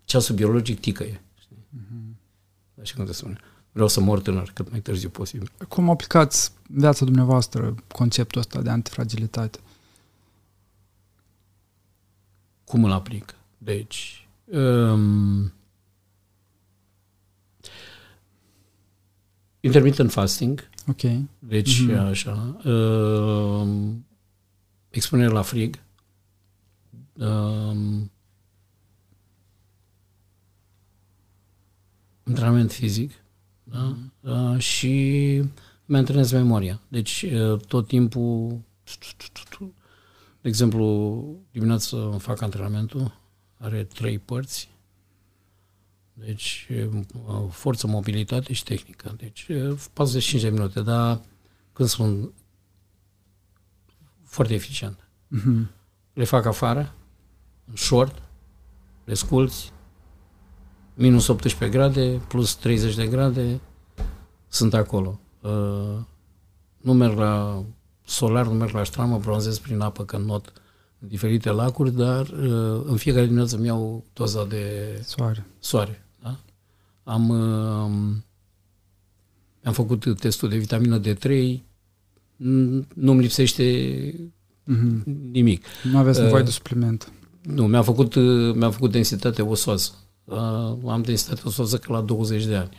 [0.05, 1.21] ceasul biologic ticăie.
[1.51, 2.15] Mm-hmm.
[2.81, 3.37] Așa cum te spune.
[3.71, 5.51] Vreau să mor tânăr cât mai târziu posibil.
[5.67, 9.59] Cum aplicați viața dumneavoastră conceptul ăsta de antifragilitate?
[12.63, 13.35] Cum îl aplic?
[13.57, 15.51] Deci, um,
[19.59, 20.69] intermittent fasting.
[20.87, 21.01] Ok.
[21.39, 22.09] Deci, mm-hmm.
[22.09, 22.59] așa.
[22.69, 24.05] Um,
[24.89, 25.83] expunere la frig.
[27.13, 28.11] Um,
[32.23, 33.23] antrenament fizic
[33.73, 33.95] da?
[34.19, 34.89] Uh, și
[35.85, 36.81] mi antrenez memoria.
[36.87, 38.61] Deci uh, tot timpul,
[40.41, 43.21] de exemplu, dimineața fac antrenamentul,
[43.63, 44.69] are trei părți,
[46.13, 49.15] deci uh, forță, mobilitate și tehnică.
[49.17, 49.47] Deci
[49.93, 51.21] 45 de minute, dar
[51.73, 52.31] când sunt
[54.23, 54.97] foarte eficient.
[54.97, 55.67] Uh-huh.
[56.13, 56.93] Le fac afară,
[57.65, 58.21] în short,
[59.03, 59.71] le sculți,
[60.93, 63.59] minus 18 grade, plus 30 de grade,
[64.47, 65.19] sunt acolo.
[65.41, 65.99] Uh,
[66.77, 67.63] nu merg la
[68.03, 70.62] solar, nu merg la ștramă, bronzez prin apă când not în
[71.07, 74.65] diferite lacuri, dar uh, în fiecare dimineață îmi iau doza de
[75.05, 75.45] soare.
[75.59, 76.39] soare da?
[77.03, 78.15] Am, uh,
[79.63, 81.57] am făcut testul de vitamină D3,
[82.93, 83.63] nu-mi lipsește
[84.71, 85.03] mm-hmm.
[85.31, 85.65] nimic.
[85.91, 87.11] Nu aveți nevoie uh, de supliment.
[87.41, 89.91] Nu, mi-a făcut, uh, mi-a făcut densitate osoasă.
[90.23, 90.37] Uh,
[90.87, 92.69] am densitate osoasă că la 20 de ani.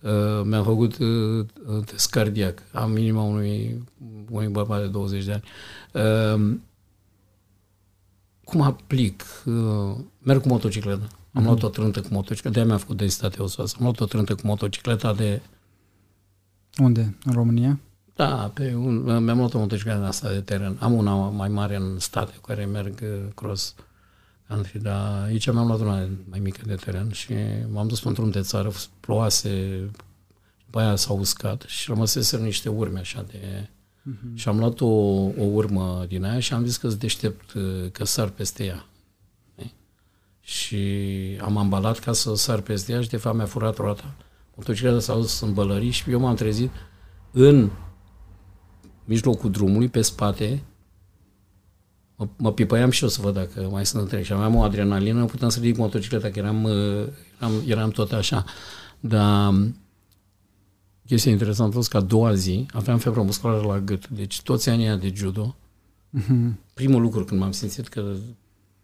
[0.00, 1.46] Uh, mi-am făcut uh,
[1.84, 2.62] test cardiac.
[2.72, 3.82] Am minima unui,
[4.30, 5.42] unui bărbat de 20 de ani.
[5.92, 6.56] Uh,
[8.52, 9.24] cum aplic?
[9.44, 11.08] Uh, merg cu motocicletă.
[11.32, 11.44] Am mm-hmm.
[11.44, 12.50] luat o trântă cu motocicleta.
[12.50, 13.74] De-aia mi-am făcut densitate osoasă.
[13.78, 15.40] Am luat o trântă cu motocicleta de...
[16.78, 17.16] Unde?
[17.24, 17.78] În România?
[18.14, 20.76] Da, pe un, mi-am luat o motocicletă asta de teren.
[20.80, 23.74] Am una mai mare în state cu care merg uh, cross.
[23.78, 23.84] Uh,
[24.52, 27.34] country, dar aici mi-am luat una mai mică de teren și
[27.72, 29.80] m-am dus pentru un de țară, ploase,
[30.64, 33.68] după aia s-a uscat și rămăseseră niște urme așa de...
[34.10, 34.34] Uh-huh.
[34.34, 37.52] Și am luat o, o urmă din aia și am zis că-ți deștept
[37.92, 38.86] că sar peste ea.
[40.40, 40.78] Și
[41.40, 44.14] am ambalat ca să sar peste ea și de fapt mi-a furat roata.
[44.56, 46.70] Motocicleta s-a dus în bălării și eu m-am trezit
[47.30, 47.70] în
[49.04, 50.62] mijlocul drumului, pe spate,
[52.16, 54.24] mă, mă pipăiam și eu să văd dacă mai sunt întreg.
[54.24, 57.06] Și aveam o adrenalină, nu puteam să ridic motocicleta, că eram, uh,
[57.40, 58.44] eram, eram tot așa.
[59.00, 59.54] Dar
[61.06, 64.08] chestia interesantă a fost că a doua zi aveam febră musculară la gât.
[64.08, 65.56] Deci toți anii de judo,
[66.18, 66.52] uh-huh.
[66.74, 68.14] primul lucru când m-am simțit că,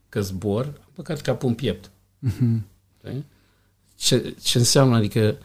[0.08, 1.90] că zbor, am păcat capul în piept.
[2.26, 3.22] Uh-huh.
[3.96, 5.38] ce, ce înseamnă, adică,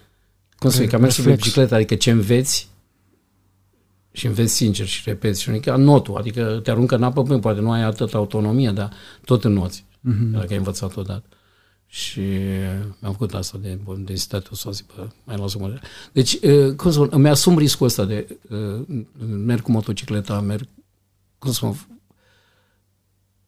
[0.58, 2.72] cum să zic, mersul pe bicicletă, adică ce înveți
[4.12, 7.72] și înveți sincer și repeți și adică notul, adică te aruncă în apă, poate nu
[7.72, 8.94] ai atât autonomie, dar
[9.26, 10.32] tot înnoți, mm-hmm.
[10.32, 11.24] dacă ai învățat odată.
[11.94, 12.22] Și
[13.00, 15.70] mi-am făcut asta de densitate, o să zic, bă, mai las o
[16.12, 16.40] Deci,
[16.76, 20.68] cum să spun, îmi asum riscul ăsta de uh, merg cu motocicleta, merg,
[21.38, 21.88] cum să spun,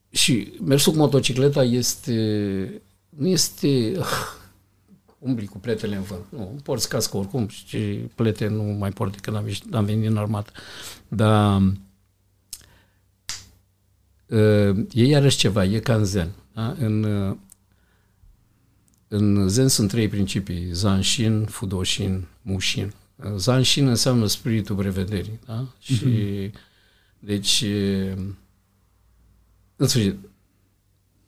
[0.10, 4.06] și mersul cu motocicleta este, nu este, uh,
[5.20, 6.26] umbli cu pletele în vânt.
[6.30, 7.78] Nu, porți cască oricum și
[8.16, 10.52] plete nu mai port decât am, am venit în armată.
[11.08, 11.62] Dar
[14.28, 16.32] uh, e iarăși ceva, e ca în zen.
[16.54, 16.76] Da?
[16.80, 17.36] În, uh,
[19.08, 22.94] în zen sunt trei principii, Zanshin, Fudoshin, Mushin.
[23.36, 25.40] Zanshin înseamnă spiritul prevederii.
[25.46, 25.68] Da?
[25.68, 25.80] Uh-huh.
[25.80, 26.52] Și
[27.20, 27.66] deci
[29.76, 30.18] în sfârșit,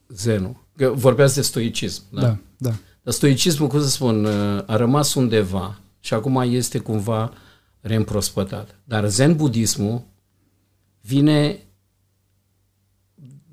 [0.07, 0.65] zenul.
[0.75, 2.03] Că vorbeați de stoicism.
[2.11, 2.37] Da, da.
[2.57, 2.75] da.
[3.03, 4.25] Dar stoicismul, cum să spun,
[4.65, 7.33] a rămas undeva și acum este cumva
[7.79, 8.79] reîmprospătat.
[8.83, 10.03] Dar zen-budismul
[11.01, 11.59] vine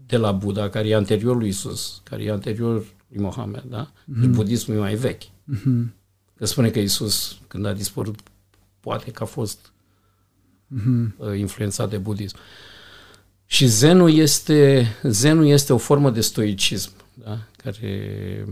[0.07, 3.93] de la Buddha, care e anterior lui Isus, care e anterior lui Mohamed, da?
[3.93, 4.31] Mm-hmm.
[4.31, 5.23] Budismul e mai vechi.
[5.23, 5.93] Mm-hmm.
[6.37, 8.19] Că spune că Isus, când a dispărut,
[8.81, 9.73] poate că a fost
[10.75, 11.37] mm-hmm.
[11.37, 12.37] influențat de budism.
[13.47, 17.39] Și zenul este, zenul este o formă de stoicism, da?
[17.57, 18.45] care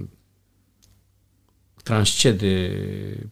[1.82, 3.30] transcede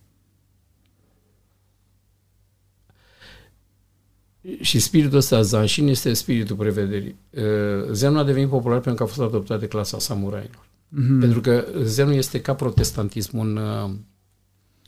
[4.61, 7.16] și spiritul ăsta, Zanshin, este spiritul prevederii.
[7.31, 10.68] Uh, zenul a devenit popular pentru că a fost adoptat de clasa samurailor.
[10.91, 11.20] Mm-hmm.
[11.20, 13.91] Pentru că zenul este ca protestantismul în, uh,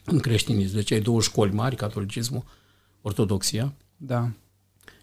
[0.04, 0.74] în creștinism.
[0.74, 2.44] Deci ai două școli mari, catolicismul,
[3.02, 4.30] ortodoxia da.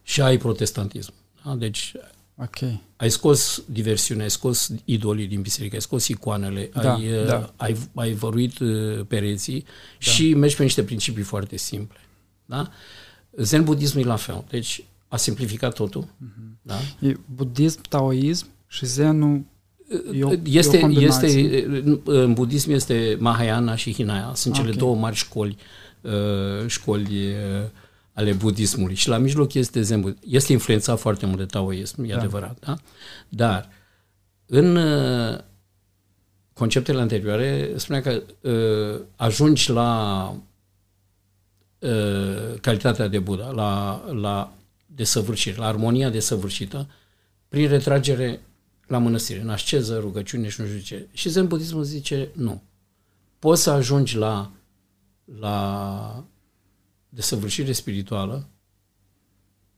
[0.03, 1.13] și ai protestantism.
[1.45, 1.55] Da?
[1.55, 1.93] Deci
[2.35, 2.81] okay.
[2.95, 7.37] ai scos diversiunea, ai scos idolii din biserică, ai scos icoanele, da, ai, da.
[7.37, 10.11] Uh, ai, ai văruit uh, pereții da.
[10.11, 11.97] și mergi pe niște principii foarte simple.
[12.45, 12.71] Da?
[13.37, 14.45] Zen budismul e la fel.
[14.49, 16.03] Deci a simplificat totul.
[16.03, 16.61] Uh-huh.
[16.61, 16.75] Da?
[16.99, 19.43] E budism, taoism și zenul
[20.13, 21.65] E o, este, e o este,
[22.03, 24.31] în budism este Mahayana și Hinaya.
[24.35, 24.65] Sunt okay.
[24.65, 25.57] cele două mari școli,
[26.01, 27.69] uh, școli uh,
[28.13, 28.95] ale budismului.
[28.95, 32.17] Și la mijloc este zen Este influențat foarte mult de taoism, e da.
[32.17, 32.77] adevărat, da?
[33.29, 33.69] Dar
[34.45, 35.39] în uh,
[36.53, 40.33] conceptele anterioare spunea că uh, ajungi la
[41.79, 44.53] uh, calitatea de Buddha, la, la
[44.85, 46.87] desăvârșire, la armonia desăvârșită,
[47.47, 48.41] prin retragere
[48.89, 51.07] la mănăstire, în asceză, rugăciune și nu știu ce.
[51.11, 52.61] Și zen budismul zice nu.
[53.39, 54.51] Poți să ajungi la,
[55.39, 56.23] la
[57.09, 58.47] de săvârșire spirituală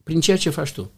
[0.03, 0.91] prin ceea ce faci tu.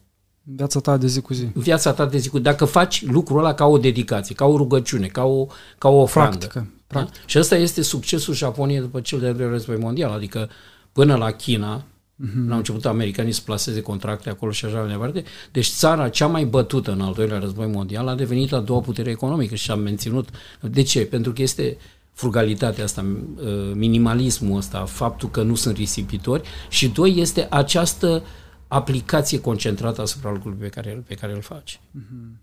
[0.44, 1.46] Viața ta de zi cu zi.
[1.54, 2.44] Viața ta de zi cu zi.
[2.44, 5.48] Dacă faci lucrul ăla ca o dedicație, ca o rugăciune, ca o,
[5.78, 6.38] ca o ofrandă.
[6.38, 6.60] Practică.
[6.60, 6.84] Da?
[6.88, 7.22] Practic.
[7.22, 7.28] Da?
[7.28, 10.12] Și ăsta este succesul Japoniei după cel de-al doilea război mondial.
[10.12, 10.50] Adică
[10.92, 11.86] până la China,
[12.22, 12.50] mm-hmm.
[12.50, 15.24] au început americanii să placeze contracte acolo și așa mai departe.
[15.52, 19.10] Deci țara cea mai bătută în al doilea război mondial a devenit a doua putere
[19.10, 20.30] economică și a menținut.
[20.62, 21.06] De ce?
[21.06, 21.78] Pentru că este
[22.14, 23.06] frugalitatea asta,
[23.36, 28.24] uh, minimalismul ăsta, faptul că nu sunt risipitori și doi este această
[28.68, 31.80] aplicație concentrată asupra lucrului pe care, pe care îl faci.
[31.80, 32.42] Mm-hmm.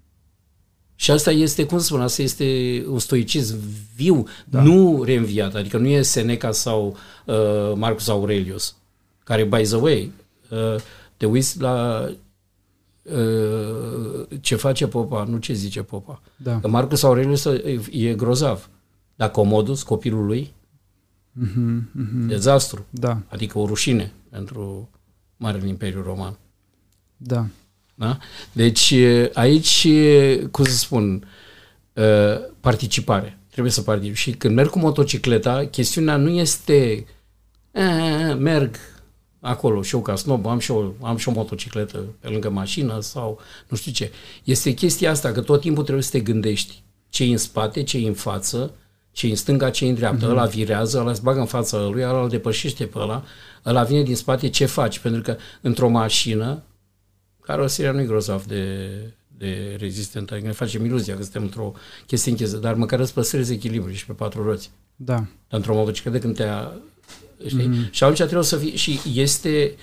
[0.94, 2.44] Și asta este, cum să spun, asta este
[2.88, 3.56] un stoicism
[3.96, 4.62] viu, da.
[4.62, 6.96] nu reînviat, adică nu e Seneca sau
[7.26, 7.36] uh,
[7.74, 8.76] Marcus Aurelius,
[9.30, 10.12] care, by the way,
[10.48, 10.80] uh,
[11.16, 12.06] te uiți la
[13.02, 16.22] uh, ce face popa, nu ce zice popa.
[16.36, 16.60] Da.
[16.60, 17.44] Că Marcus Aurelius
[17.90, 18.68] e grozav.
[19.14, 20.52] Dar Comodus, copilul lui,
[21.42, 22.26] mm-hmm, mm-hmm.
[22.26, 22.86] dezastru.
[22.90, 23.22] Da.
[23.28, 24.90] Adică o rușine pentru
[25.36, 26.38] Marele Imperiu Roman.
[27.16, 27.46] Da.
[27.94, 28.18] da?
[28.52, 28.94] Deci
[29.32, 29.88] aici,
[30.50, 31.26] cum să spun,
[32.60, 33.38] participare.
[33.50, 34.14] Trebuie să particip.
[34.14, 37.06] Și când merg cu motocicleta, chestiunea nu este
[38.38, 38.76] merg
[39.40, 43.00] acolo și eu ca snob am și, o, am și o motocicletă pe lângă mașină
[43.00, 43.38] sau
[43.68, 44.10] nu știu ce.
[44.44, 48.14] Este chestia asta că tot timpul trebuie să te gândești ce în spate, ce în
[48.14, 48.74] față,
[49.12, 50.30] ce în stânga, ce în dreapta, mm-hmm.
[50.30, 53.24] ăla virează, ăla se bagă în fața lui, ăla îl depășește pe ăla,
[53.66, 54.98] ăla vine din spate, ce faci?
[54.98, 56.62] Pentru că într-o mașină,
[57.40, 58.88] caroseria nu e grozav de,
[59.38, 61.72] de rezistentă, adică ne facem iluzia că suntem într-o
[62.06, 64.70] chestie închisă, dar măcar îți păstrezi echilibru și pe patru roți.
[64.96, 65.14] Da.
[65.14, 66.44] Dar într-o motocicletă când te
[67.46, 67.68] știi?
[67.68, 67.90] Mm-hmm.
[67.90, 69.74] Și atunci trebuie să fie, și este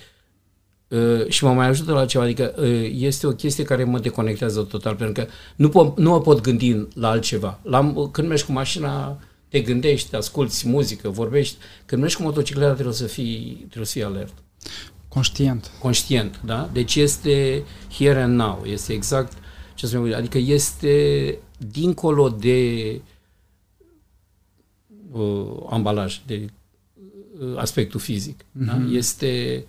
[0.88, 4.62] Uh, și mă mai ajută la ceva, adică uh, este o chestie care mă deconectează
[4.62, 7.60] total, pentru că nu, po- nu mă pot gândi la altceva.
[7.62, 11.56] La, când mergi cu mașina, te gândești, asculti muzică, vorbești.
[11.86, 14.34] Când mergi cu motocicleta, trebuie să fii, trebuie să fii alert.
[15.08, 15.70] Conștient.
[15.80, 16.70] Conștient, da?
[16.72, 17.64] Deci este
[17.98, 19.32] here and now, este exact
[19.74, 21.38] ce să adică este
[21.72, 23.00] dincolo de
[25.12, 26.48] uh, ambalaj, de uh,
[27.56, 28.42] aspectul fizic.
[28.42, 28.66] Mm-hmm.
[28.66, 28.74] Da?
[28.74, 28.94] Mhm.
[28.94, 29.64] Este...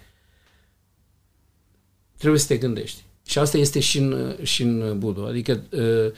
[2.18, 3.04] Trebuie să te gândești.
[3.26, 5.26] Și asta este și în, și în budo.
[5.26, 6.12] Adică uh,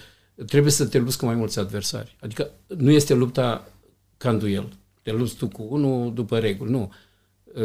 [0.45, 2.16] trebuie să te lupți cu mai mulți adversari.
[2.20, 3.72] Adică nu este lupta
[4.18, 4.74] ca în duel.
[5.02, 6.72] Te lupți tu cu unul după reguli.
[6.72, 6.91] Nu.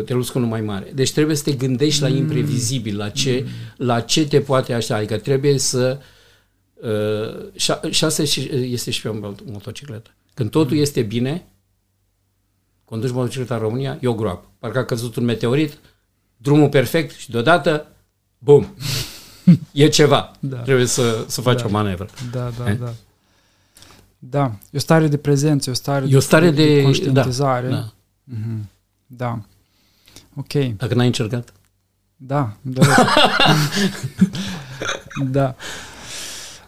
[0.05, 0.93] Te lupți cu unul mai mare.
[0.95, 2.17] Deci trebuie să te gândești la mm.
[2.17, 3.87] imprevizibil, la ce, mm.
[3.87, 4.97] la ce te poate așa.
[4.97, 5.99] Adică trebuie să...
[6.75, 7.61] Uh,
[7.91, 10.15] și, asta este și pe o motocicletă.
[10.35, 10.83] Când totul mm.
[10.83, 11.47] este bine,
[12.87, 14.47] conduci motocicleta în România, e o groapă.
[14.59, 15.79] Parcă a căzut un meteorit,
[16.37, 17.87] drumul perfect și deodată,
[18.39, 18.75] bum,
[19.73, 20.33] e ceva.
[20.41, 20.57] Da.
[20.57, 21.67] Trebuie să, să faci da.
[21.67, 22.09] o manevră.
[22.33, 22.79] Da, da, eh?
[22.79, 22.93] da.
[24.19, 27.69] Da, e o stare de prezență, e o stare, e o stare de, de conștientizare.
[27.69, 27.93] Da, da.
[28.35, 28.65] Mm-hmm.
[29.07, 29.41] da.
[30.35, 30.53] Ok.
[30.77, 31.53] Dacă n-ai încercat?
[32.17, 32.87] Da, da.
[35.37, 35.55] da.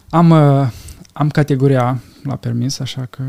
[0.09, 0.71] Am, uh,
[1.13, 3.23] am categoria la permis, așa că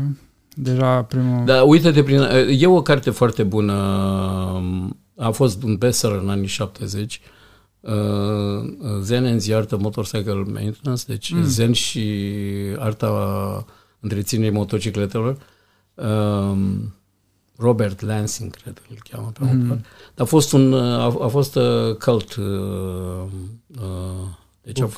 [0.55, 1.45] deja primul...
[1.45, 2.19] Da, uite-te prin...
[2.49, 3.73] E o carte foarte bună.
[5.17, 7.21] A fost un bestseller în anii 70.
[7.79, 7.91] Uh,
[9.01, 11.43] Zen and the Art of Motorcycle Maintenance, deci mm.
[11.43, 12.23] Zen și
[12.77, 13.65] arta
[13.99, 15.37] întreținerii motocicletelor.
[15.93, 16.93] Um,
[17.55, 19.67] Robert Lansing, cred că îl cheamă pe mm.
[19.67, 19.81] Dar
[20.15, 22.35] a fost un, a, a fost uh, cult.
[22.35, 22.45] Uh,
[23.81, 24.27] uh,
[24.61, 24.89] deci a,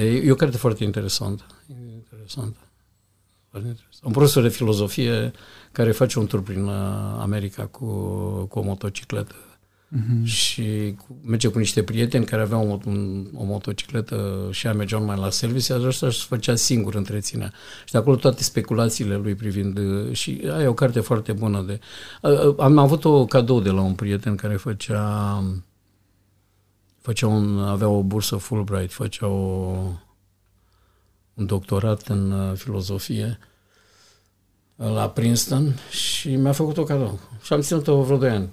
[0.00, 1.42] e o carte foarte interesantă.
[1.94, 2.58] Interesantă.
[3.50, 4.04] Foarte interesant.
[4.04, 5.30] Un profesor de filozofie
[5.72, 6.72] care face un tur prin uh,
[7.18, 7.86] America cu,
[8.48, 9.34] cu o motocicletă
[9.96, 10.24] uh-huh.
[10.24, 15.16] și merge cu niște prieteni care aveau o, un, o motocicletă și a mergeau mai
[15.16, 17.52] la service, iar ăsta își făcea singur întreținea.
[17.84, 19.78] Și de acolo toate speculațiile lui privind
[20.12, 21.80] și aia e o carte foarte bună de...
[22.58, 25.42] Am avut o cadou de la un prieten care făcea
[27.00, 29.76] făcea un, avea o bursă Fulbright, făcea o,
[31.40, 33.38] un doctorat în uh, filozofie
[34.76, 37.18] la Princeton și mi-a făcut o cadou.
[37.42, 38.48] Și am ținut-o vreo 2 ani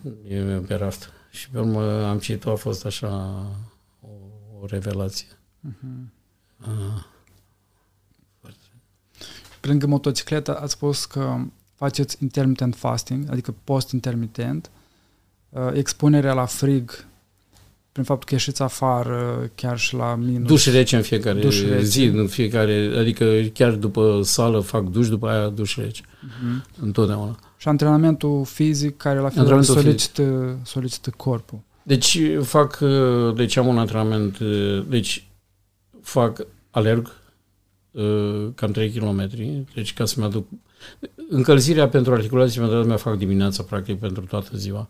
[0.67, 1.11] pe raft.
[1.31, 3.07] Și pe urmă am citit-o, a fost așa
[4.01, 4.07] o,
[4.61, 5.27] o revelație.
[5.27, 6.15] Uh-huh.
[6.67, 7.03] Uh.
[9.59, 11.38] Pe lângă motocicletă ați spus că
[11.73, 14.71] faceți intermittent fasting, adică post-intermitent,
[15.49, 17.07] uh, expunerea la frig
[17.98, 20.48] prin faptul că ieșiți afară, chiar și la minus.
[20.48, 21.84] Duș rece în fiecare duș rece.
[21.84, 26.02] zi, în fiecare, adică chiar după sală fac duș, după aia duș rece.
[26.02, 26.80] Uh-huh.
[26.82, 27.39] Întotdeauna.
[27.58, 31.60] Și antrenamentul fizic care la fel solicită, solicită corpul.
[31.84, 32.80] Deci fac,
[33.36, 34.38] deci am un antrenament,
[34.89, 35.28] deci
[36.02, 37.12] fac, alerg
[38.56, 39.30] cam 3 km,
[39.74, 40.48] deci ca să-mi aduc
[41.30, 44.88] încălzirea pentru articulații mi fac dimineața practic pentru toată ziua.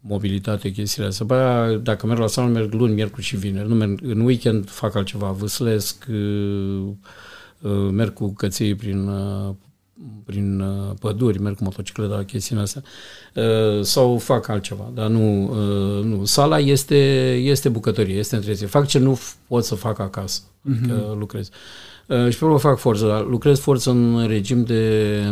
[0.00, 1.26] Mobilitate, chestiile astea.
[1.26, 3.68] Bă, dacă merg la sală, merg luni, miercuri și vineri.
[3.68, 6.06] Nu merg, în weekend fac altceva, vâslesc,
[7.90, 9.10] merg cu căței prin
[10.24, 12.82] prin uh, păduri, merg cu motocicleta, chestiunea asta,
[13.34, 16.24] uh, sau fac altceva, dar nu, uh, nu.
[16.24, 18.70] Sala este, este bucătărie, este întreținere.
[18.70, 20.78] Fac ce nu pot să fac acasă, uh-huh.
[20.78, 21.48] adică lucrez.
[22.28, 25.24] Și pe urmă fac forță, dar lucrez forță în regim de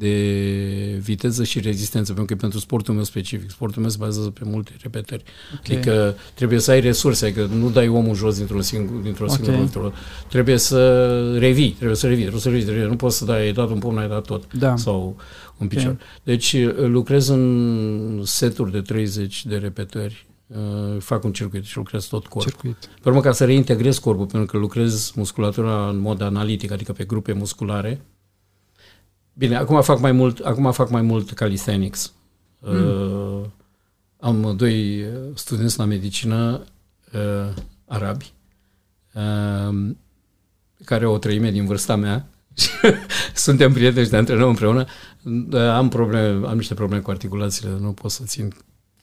[0.00, 3.50] de viteză și rezistență, pentru că pentru sportul meu specific.
[3.50, 5.22] Sportul meu se bazează pe multe repetări.
[5.58, 5.76] Okay.
[5.76, 9.36] Adică trebuie să ai resurse, adică nu dai omul jos dintr-o singură, dintr-o okay.
[9.36, 9.78] singură dintr
[10.28, 10.78] Trebuie să
[11.38, 13.78] revii, trebuie să revii, trebuie să revii, trebuie, nu poți să dai, ai dat un
[13.78, 14.54] pumn, ai dat tot.
[14.54, 14.76] Da.
[14.76, 15.16] Sau
[15.58, 15.90] un picior.
[15.92, 16.06] Okay.
[16.22, 20.56] Deci lucrez în seturi de 30 de repetări uh,
[20.98, 22.50] fac un circuit și lucrez tot corpul.
[22.50, 22.76] Circuit.
[23.02, 27.04] Pe urmă, ca să reintegrez corpul, pentru că lucrez musculatura în mod analitic, adică pe
[27.04, 28.00] grupe musculare,
[29.40, 32.12] Bine, acum fac mai mult, acum fac mai mult calisthenics.
[32.58, 32.86] Mm.
[32.86, 33.44] Uh,
[34.18, 36.64] am doi studenți la medicină
[37.12, 37.54] uh,
[37.86, 38.32] arabi
[39.14, 39.90] uh,
[40.84, 42.28] care au o treime din vârsta mea.
[43.34, 44.84] Suntem prieteni și ne antrenăm împreună.
[45.24, 48.54] Uh, am probleme, am niște probleme cu articulațiile, nu pot să țin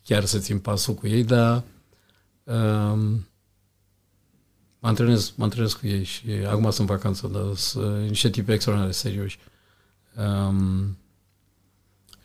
[0.03, 1.63] chiar să țin pasul cu ei, dar
[2.43, 2.97] uh,
[4.79, 8.91] mă antrenez, mă antrenez cu ei și acum sunt vacanță, dar sunt niște tipi extraordinar
[8.91, 9.39] de serioși.
[9.39, 9.55] Uh,
[10.17, 10.97] Um,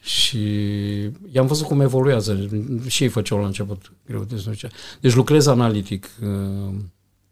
[0.00, 0.40] și
[1.32, 2.48] i-am văzut cum evoluează.
[2.86, 4.48] Și ei făceau la început greutăți.
[5.00, 6.74] Deci lucrez analitic uh,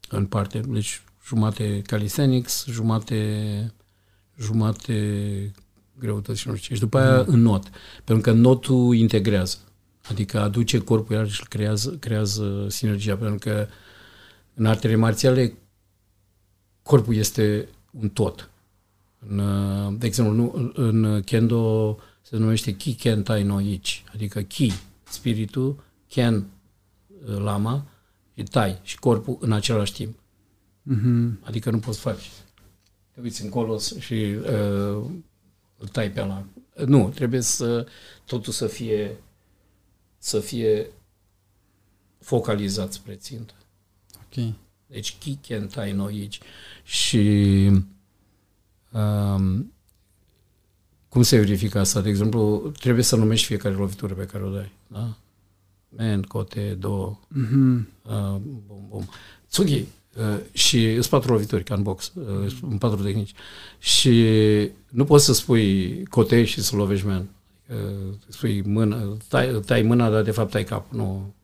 [0.09, 0.61] în parte.
[0.69, 3.73] Deci jumate calisthenics, jumate
[4.39, 5.53] jumate
[5.99, 6.75] greutăți și nu știu ce.
[6.75, 7.35] Și după aia mm.
[7.35, 7.71] în not.
[8.05, 9.59] Pentru că notul integrează.
[10.09, 13.17] Adică aduce corpul iar și creează, creează sinergia.
[13.17, 13.67] Pentru că
[14.55, 15.59] în artele marțiale
[16.83, 18.50] corpul este un tot.
[19.29, 24.73] În, de exemplu, nu, în kendo se numește ki ken tai no ichi, adică ki,
[25.03, 26.47] spiritul, ken,
[27.25, 27.87] lama,
[28.37, 30.19] și tai, și corpul în același timp.
[30.91, 31.41] Mm-hmm.
[31.41, 32.29] Adică nu poți face.
[33.15, 35.05] Te uiți încolo și uh,
[35.77, 36.47] îl tai pe ala.
[36.87, 37.87] Nu, trebuie să
[38.25, 39.17] totul să fie
[40.19, 40.87] să fie
[42.19, 43.55] focalizat spre țintă.
[44.17, 44.55] Ok.
[44.87, 46.41] Deci kick and tie no aici.
[46.85, 47.71] Și
[48.93, 49.73] um,
[51.09, 52.01] cum se verifică asta?
[52.01, 54.73] De exemplu, trebuie să numești fiecare lovitură pe care o dai.
[54.87, 55.17] Da?
[55.97, 57.85] Men, cote, două, mm-hmm.
[58.03, 58.37] uh,
[58.67, 59.09] bum, bum.
[59.49, 59.85] Tsugi,
[60.17, 63.33] uh, și sunt patru lovituri ca în box, uh, în patru tehnici.
[63.79, 64.25] Și
[64.89, 67.29] nu poți să spui cote și să lovești men.
[67.69, 70.99] Uh, spui mână, tai, tai mâna, dar de fapt tai capul.
[70.99, 71.35] Nu.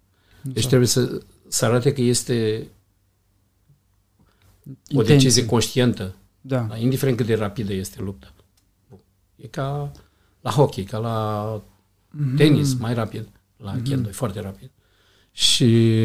[0.41, 0.69] Deci exact.
[0.69, 2.69] trebuie să, să arate că este
[4.95, 6.15] o decizie conștientă.
[6.47, 6.61] Da.
[6.61, 6.77] da.
[6.77, 8.33] Indiferent cât de rapidă este lupta.
[9.37, 9.93] E ca
[10.41, 12.37] la hockey, ca la mm-hmm.
[12.37, 13.29] tenis, mai rapid.
[13.57, 13.83] La mm-hmm.
[13.83, 14.71] kendo, e foarte rapid.
[15.33, 16.05] Și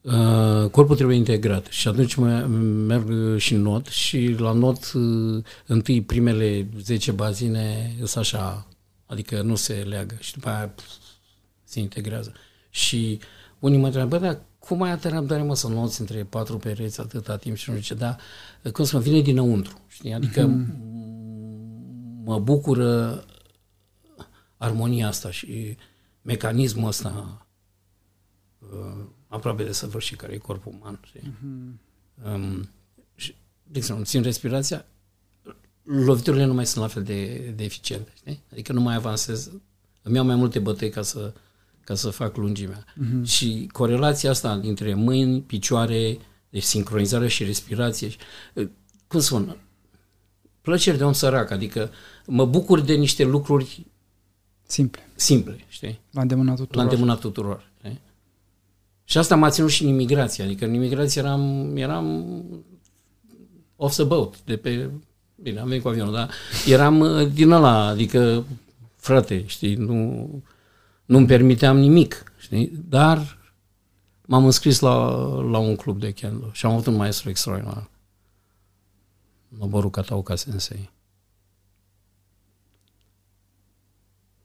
[0.00, 1.66] uh, corpul trebuie integrat.
[1.66, 2.46] Și atunci mă,
[2.86, 8.66] merg și în not și la not uh, întâi primele 10 bazine sunt așa,
[9.06, 10.84] adică nu se leagă și după aia pf,
[11.64, 12.32] se integrează.
[12.70, 13.20] Și
[13.58, 14.40] unii mă întreabă, bă, dar
[14.70, 17.96] cum ai atâta răbdare, mă, să noți între patru pereți atâta timp și nu știu
[17.96, 18.18] ce, dar
[18.72, 20.12] cum să mă vine dinăuntru, știi?
[20.12, 22.24] Adică mm-hmm.
[22.24, 23.24] mă bucură
[24.56, 25.76] armonia asta și
[26.22, 27.46] mecanismul ăsta
[28.58, 31.20] uh, aproape de săvârșit care e corpul uman, știi?
[31.20, 32.32] Mm-hmm.
[32.34, 32.68] Um,
[33.14, 34.86] și, de exemplu, țin respirația,
[35.82, 38.42] loviturile nu mai sunt la fel de, de eficiente, știi?
[38.52, 39.50] Adică nu mai avansez,
[40.02, 41.32] îmi iau mai multe bătăi ca să
[41.90, 42.84] ca să fac lungimea.
[42.84, 43.24] Uh-huh.
[43.24, 46.18] Și corelația asta dintre mâini, picioare,
[46.50, 48.10] deci sincronizare și respirație,
[49.06, 49.56] cum spun,
[50.60, 51.90] plăceri de om sărac, adică
[52.26, 53.86] mă bucur de niște lucruri
[54.62, 56.00] simple, simple știi?
[56.10, 56.76] La îndemâna tuturor.
[56.76, 57.70] La îndemâna tuturor.
[57.78, 58.00] Știi?
[59.04, 62.44] Și asta m-a ținut și în imigrație, adică în imigrație eram, eram
[63.76, 64.90] off the boat, de pe,
[65.34, 66.30] bine, am venit cu avionul, dar
[66.66, 68.44] eram uh, din ăla, adică,
[68.96, 70.28] frate, știi, nu,
[71.10, 72.72] nu-mi permiteam nimic, știi?
[72.88, 73.38] Dar
[74.26, 74.94] m-am înscris la,
[75.50, 77.90] la un club de kendo și am avut un maestru extraordinar.
[79.48, 80.90] Noboru Katauka Sensei.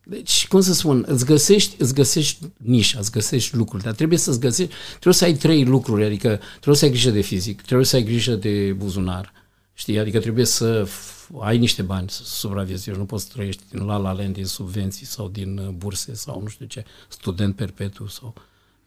[0.04, 4.40] Deci, cum să spun, îți găsești, îți găsești nișa, îți găsești lucruri, dar trebuie să-ți
[4.40, 7.96] găsești, trebuie să ai trei lucruri, adică trebuie să ai grijă de fizic, trebuie să
[7.96, 9.34] ai grijă de buzunar,
[9.78, 10.88] știi, adică trebuie să
[11.40, 15.06] ai niște bani să supraviețuiești, nu poți să trăiești din la la land, din subvenții
[15.06, 18.34] sau din uh, burse sau nu știu ce, student perpetu sau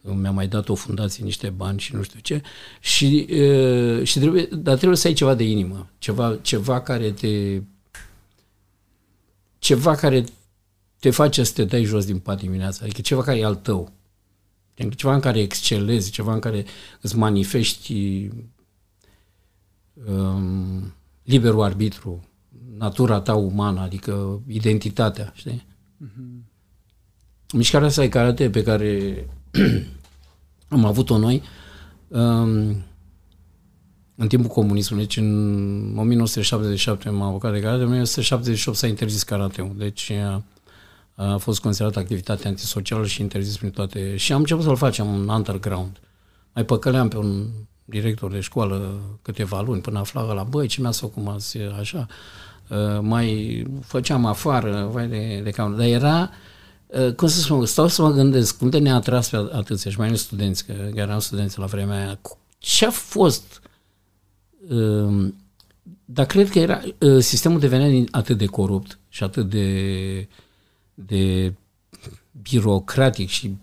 [0.01, 2.43] uh, mi-a mai dat o fundație niște bani și nu știu ce.
[2.80, 7.62] Și, uh, și trebuie, dar trebuie să ai ceva de inimă, ceva, ceva care te
[9.59, 10.24] ceva care
[10.99, 13.93] te face să te dai jos din pat dimineața, adică ceva care e al tău.
[14.78, 16.64] Adică ceva în care excelezi, ceva în care
[17.01, 18.28] îți manifesti
[20.07, 22.28] um, liberul arbitru,
[22.76, 25.66] natura ta umană, adică identitatea, știi?
[26.05, 26.46] Mm-hmm.
[27.53, 29.24] Mișcarea asta e karate pe care
[30.68, 31.42] am avut-o noi
[32.09, 32.82] um,
[34.16, 39.72] în timpul comunismului, deci în 1977 m-am avocat de karate, în 1978 s-a interzis karate
[39.76, 40.44] deci a,
[41.14, 44.16] a fost considerat activitate antisocială și interzis prin toate.
[44.16, 46.01] Și am început să-l facem în underground.
[46.55, 47.46] Mai păcăleam pe un
[47.89, 51.26] director de școală câteva luni până afla la băi, ce mi-a făcut
[51.78, 52.07] așa.
[52.68, 56.30] Uh, mai făceam afară, vai de, de cam, dar era,
[56.86, 59.99] uh, cum să spun, stau să mă gândesc, cum de ne-a atras pe atâția și
[59.99, 62.18] mai mulți studenți, că eram studenți la vremea aia,
[62.59, 63.62] ce a fost,
[64.68, 65.34] um,
[66.05, 70.28] dar cred că era, uh, sistemul devenea atât de corupt și atât de,
[70.95, 71.55] de
[72.43, 73.57] birocratic și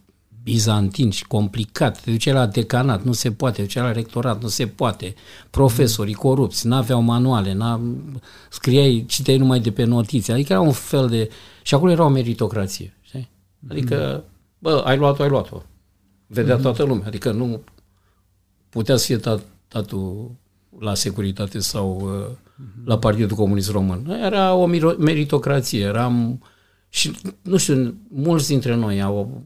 [0.45, 4.47] bizantin și complicat, te duceai la decanat, nu se poate, te duceai la rectorat, nu
[4.47, 5.15] se poate,
[5.49, 7.63] profesorii corupți, n-aveau manuale, n
[8.49, 11.29] scriai, citeai numai de pe notițe, adică era un fel de...
[11.61, 13.29] Și acolo era o meritocrație, știi?
[13.69, 14.23] Adică,
[14.59, 15.61] bă, ai luat-o, ai luat-o.
[16.27, 17.61] Vedea toată lumea, adică nu
[18.69, 19.37] putea să fie
[19.67, 20.31] tatul
[20.79, 22.37] la securitate sau uh,
[22.85, 24.19] la Partidul Comunist Român.
[24.23, 24.65] Era o
[24.97, 26.43] meritocrație, eram...
[26.89, 29.43] Și, nu știu, mulți dintre noi au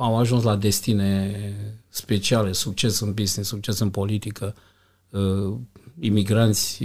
[0.00, 1.34] au ajuns la destine
[1.88, 4.54] speciale, succes în business, succes în politică,
[5.10, 5.54] uh,
[6.00, 6.84] imigranți,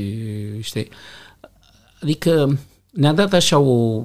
[0.59, 0.89] știi?
[2.01, 2.57] Adică
[2.91, 4.01] ne-a dat așa o...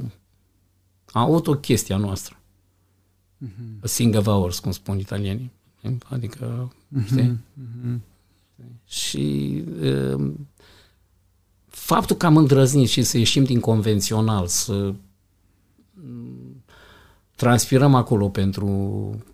[1.06, 2.36] a avut o chestie a noastră.
[3.44, 3.82] Mm-hmm.
[3.82, 5.50] A sing of ours, cum spun italienii.
[6.08, 7.06] Adică, mm-hmm.
[7.06, 7.38] știi?
[7.60, 7.98] Mm-hmm.
[8.86, 10.30] Și uh,
[11.66, 14.94] faptul că am îndrăznit și să ieșim din convențional, să
[17.40, 18.68] transpirăm acolo pentru,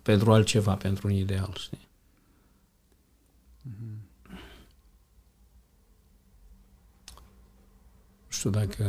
[0.01, 1.87] pentru altceva, pentru un ideal, știi?
[8.27, 8.85] știu dacă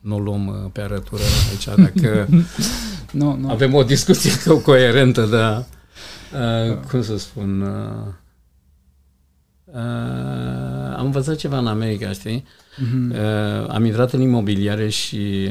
[0.00, 2.28] nu o luăm uh, pe arătură aici, dacă
[3.10, 3.50] nu, nu.
[3.50, 5.66] avem o discuție co- coerentă, dar
[6.68, 7.60] uh, cum să spun...
[7.60, 8.06] Uh,
[9.64, 12.44] uh, am învățat ceva în America, știi?
[12.44, 13.10] Uh-huh.
[13.10, 15.50] Uh, am intrat în imobiliare și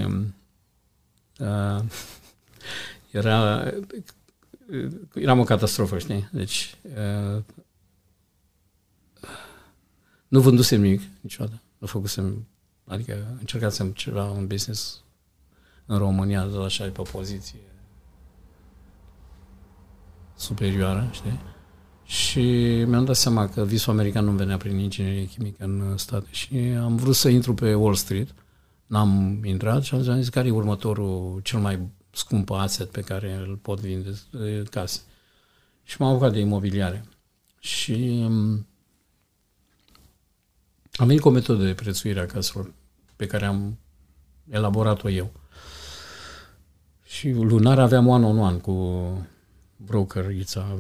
[1.40, 1.84] uh,
[3.18, 3.72] era
[5.14, 6.30] eram o catastrofă, știi?
[6.32, 7.44] Deci uh,
[10.28, 11.62] nu vândusem nimic niciodată.
[11.78, 12.48] Nu făcusem,
[12.86, 15.04] adică încercasem ceva, un business
[15.86, 17.60] în România, de așa, pe o poziție
[20.36, 21.40] superioară, știi?
[22.04, 22.42] Și
[22.88, 26.96] mi-am dat seama că visul american nu venea prin inginerie chimică în state și am
[26.96, 28.34] vrut să intru pe Wall Street.
[28.86, 33.60] N-am intrat și am zis care e următorul, cel mai scump asset pe care îl
[33.62, 34.10] pot vinde
[34.70, 35.00] case.
[35.84, 37.06] Și m-am apucat de imobiliare.
[37.60, 38.68] Și um,
[40.94, 42.74] am venit cu o metodă de prețuire a caselor
[43.16, 43.78] pe care am
[44.50, 45.32] elaborat-o eu.
[47.06, 49.28] Și lunar aveam one-on-one cu
[49.78, 50.80] brokerița,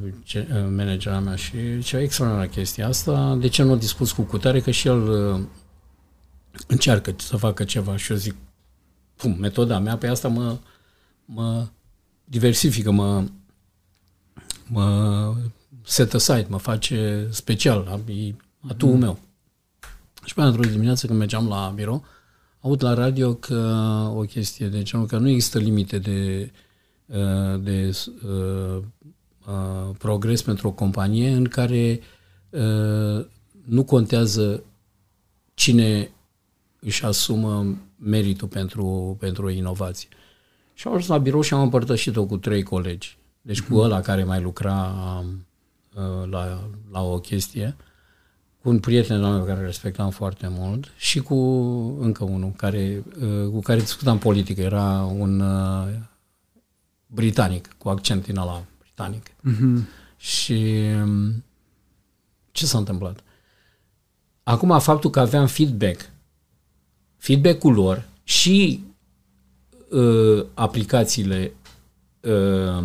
[0.70, 3.36] managera mea și cea extraordinară chestia asta.
[3.36, 4.60] De ce nu discuți cu cutare?
[4.60, 5.42] Că și el uh,
[6.68, 8.36] încearcă să facă ceva și eu zic,
[9.16, 10.58] pum, metoda mea, pe asta mă,
[11.28, 11.68] mă
[12.24, 13.24] diversifică, mă,
[14.68, 15.36] mă
[15.84, 18.34] set aside, mă face special, e
[18.68, 19.00] atul mm.
[19.00, 19.20] meu.
[20.26, 22.06] Și pe într-o dimineață când mergeam la birou,
[22.60, 23.56] aud la radio că
[24.16, 26.52] o chestie de genul că nu există limite de,
[27.06, 28.84] uh, de uh,
[29.48, 32.00] uh, progres pentru o companie în care
[33.66, 34.64] nu contează
[35.54, 36.12] cine
[36.80, 40.10] își asumă meritul pentru, pentru o inovație.
[40.78, 43.18] Și am ajuns la birou și am împărtășit-o cu trei colegi.
[43.42, 43.84] Deci cu mhm.
[43.84, 44.96] ăla care mai lucra
[46.30, 47.76] la, la o chestie
[48.62, 51.36] cu un prieten meu care respectam foarte mult și cu
[52.00, 54.62] încă unul care, uh, cu care discutam politică.
[54.62, 55.88] Era un uh,
[57.08, 59.30] britanic, cu accent din ala britanic.
[59.30, 59.84] Mm-hmm.
[60.18, 61.44] Și um,
[62.52, 63.24] ce s-a întâmplat?
[64.44, 66.10] Acum, faptul că aveam feedback,
[67.18, 68.84] feedback-ul lor și
[69.90, 71.54] uh, aplicațiile,
[72.22, 72.84] uh,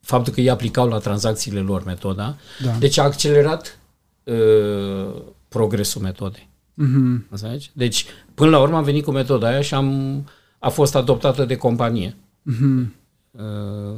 [0.00, 2.70] faptul că ei aplicau la tranzacțiile lor metoda, da.
[2.70, 3.78] deci a accelerat
[4.24, 6.48] uh, progresul metodei.
[6.82, 7.72] Mm-hmm.
[7.72, 10.28] Deci, până la urmă am venit cu metoda aia și am,
[10.58, 12.16] a fost adoptată de companie.
[12.52, 12.86] Mm-hmm.
[13.30, 13.96] Uh,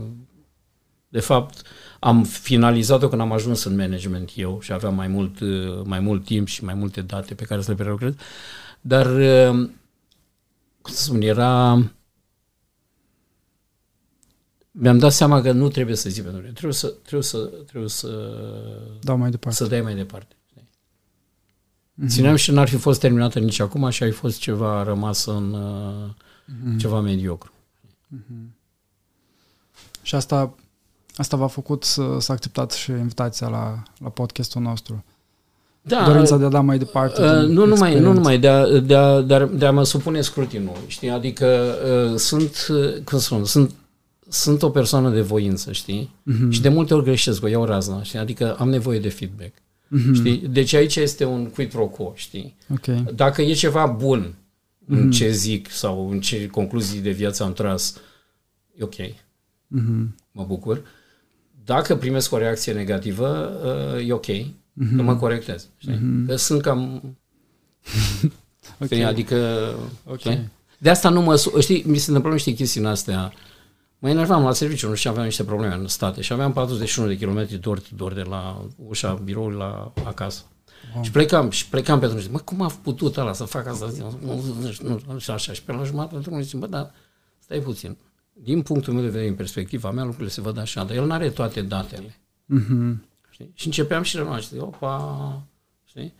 [1.08, 1.62] de fapt,
[2.00, 6.24] am finalizat-o când am ajuns în management eu și aveam mai mult, uh, mai mult
[6.24, 8.14] timp și mai multe date pe care să le prelucrez.
[8.80, 9.68] Dar, uh,
[10.86, 11.82] cum să spun, era
[14.78, 16.52] mi-am dat seama că nu trebuie să zic pentru mine.
[16.52, 18.08] Trebuie să, trebuie să, trebuie să,
[19.00, 19.58] Dau mai departe.
[19.58, 20.34] să dai mai departe.
[20.34, 22.08] Mm-hmm.
[22.08, 26.78] Țineam și n-ar fi fost terminată nici acum și ai fost ceva rămas în mm-hmm.
[26.78, 27.52] ceva mediocru.
[28.16, 28.46] Mm-hmm.
[30.02, 30.54] Și asta,
[31.14, 35.04] asta v-a făcut să, să acceptați și invitația la, la podcastul nostru.
[35.88, 37.22] Da, Dorința de a da mai departe.
[37.22, 40.20] Uh, nu numai, nu numai de, a, de, a, de, a, de a mă supune
[40.20, 40.76] scrutinul.
[40.86, 41.10] Știi?
[41.10, 41.74] Adică
[42.10, 43.70] uh, sunt, uh, cum spun, sunt
[44.28, 46.10] sunt o persoană de voință, știi?
[46.32, 46.48] Mm-hmm.
[46.48, 48.18] Și de multe ori greșesc, o iau razna, știi?
[48.18, 49.52] Adică am nevoie de feedback.
[49.52, 50.14] Mm-hmm.
[50.14, 50.36] Știi?
[50.36, 52.56] Deci aici este un quid pro quo, știi?
[52.72, 53.04] Okay.
[53.14, 54.88] Dacă e ceva bun mm-hmm.
[54.88, 55.10] în mhm.
[55.10, 58.00] ce zic sau în ce concluzii de viață am tras,
[58.78, 58.94] e ok.
[58.96, 60.06] Mm-hmm.
[60.32, 60.82] Mă bucur.
[61.64, 63.60] Dacă primesc o reacție negativă,
[63.96, 64.26] uh, e ok.
[64.84, 64.96] Mm-hmm.
[64.96, 65.68] Că mă corectez.
[65.76, 65.94] Știi?
[65.94, 66.26] Mm-hmm.
[66.26, 67.02] Că sunt cam...
[68.82, 69.02] okay.
[69.02, 69.70] Adică...
[70.04, 70.32] Okay.
[70.32, 70.50] Știi?
[70.78, 71.50] De asta nu mă...
[71.60, 73.32] Știi, mi se întâmplă niște chestii în astea
[73.98, 77.16] Mă enervam la serviciu, nu știu, aveam niște probleme în state și aveam 41 de
[77.16, 80.42] kilometri doar, doar de la ușa biroului la acasă.
[80.94, 81.02] Wow.
[81.02, 82.24] Și plecam, și plecam pe drumul.
[82.30, 83.92] Mă, cum a putut ăla să facă asta?
[83.98, 84.44] Nu,
[84.82, 85.52] nu, nu, și așa.
[85.52, 86.94] Și pe la jumătate de drum zic, bă, dar
[87.38, 87.96] stai puțin.
[88.32, 91.12] Din punctul meu de vedere, în perspectiva mea, lucrurile se văd așa, dar el nu
[91.12, 92.16] are toate datele.
[92.54, 92.94] Mm-hmm.
[93.36, 93.50] Știi?
[93.54, 95.46] Și începeam și rămâneam, știi, opa,
[95.84, 96.14] știi?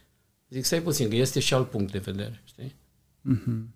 [0.49, 2.75] Zic, stai puțin, că este și alt punct de vedere, știi?
[3.33, 3.75] Mm-hmm.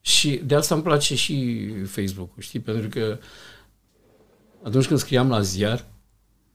[0.00, 2.60] Și de asta îmi place și Facebook-ul, știi?
[2.60, 3.18] Pentru că
[4.62, 5.84] atunci când scriam la ziar,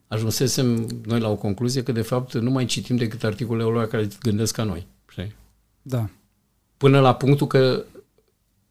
[0.07, 4.07] ajunsesem noi la o concluzie că de fapt nu mai citim decât articolele lor care
[4.21, 4.88] gândesc ca noi.
[5.09, 5.36] Știi?
[5.82, 6.09] Da.
[6.78, 7.86] Până la punctul că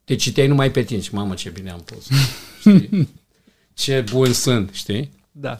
[0.03, 2.07] te citeai numai pe tine și mamă ce bine am pus.
[2.59, 3.09] Știi?
[3.73, 5.11] ce bun sunt, știi?
[5.31, 5.59] Da.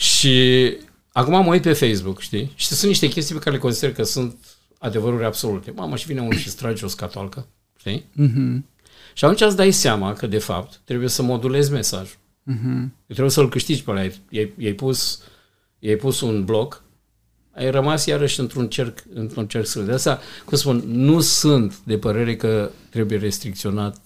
[0.00, 0.76] Și
[1.12, 2.52] acum mă uit pe Facebook, știi?
[2.54, 4.36] Și sunt niște chestii pe care le consider că sunt
[4.78, 5.70] adevăruri absolute.
[5.70, 7.46] Mamă, și vine unul și strage o scatolcă
[7.78, 8.04] Știi?
[8.04, 8.62] Mm-hmm.
[9.14, 12.16] Și atunci îți dai seama că, de fapt, trebuie să modulezi mesajul.
[12.52, 12.88] Mm-hmm.
[13.06, 14.00] Trebuie să-l câștigi pe ăla.
[14.00, 15.22] I-ai, i-ai, pus,
[15.78, 16.84] i-ai pus un bloc
[17.54, 19.86] ai rămas iarăși într-un cerc, într-un cerc strâns.
[19.86, 24.00] De asta, cum spun, nu sunt de părere că trebuie restricționat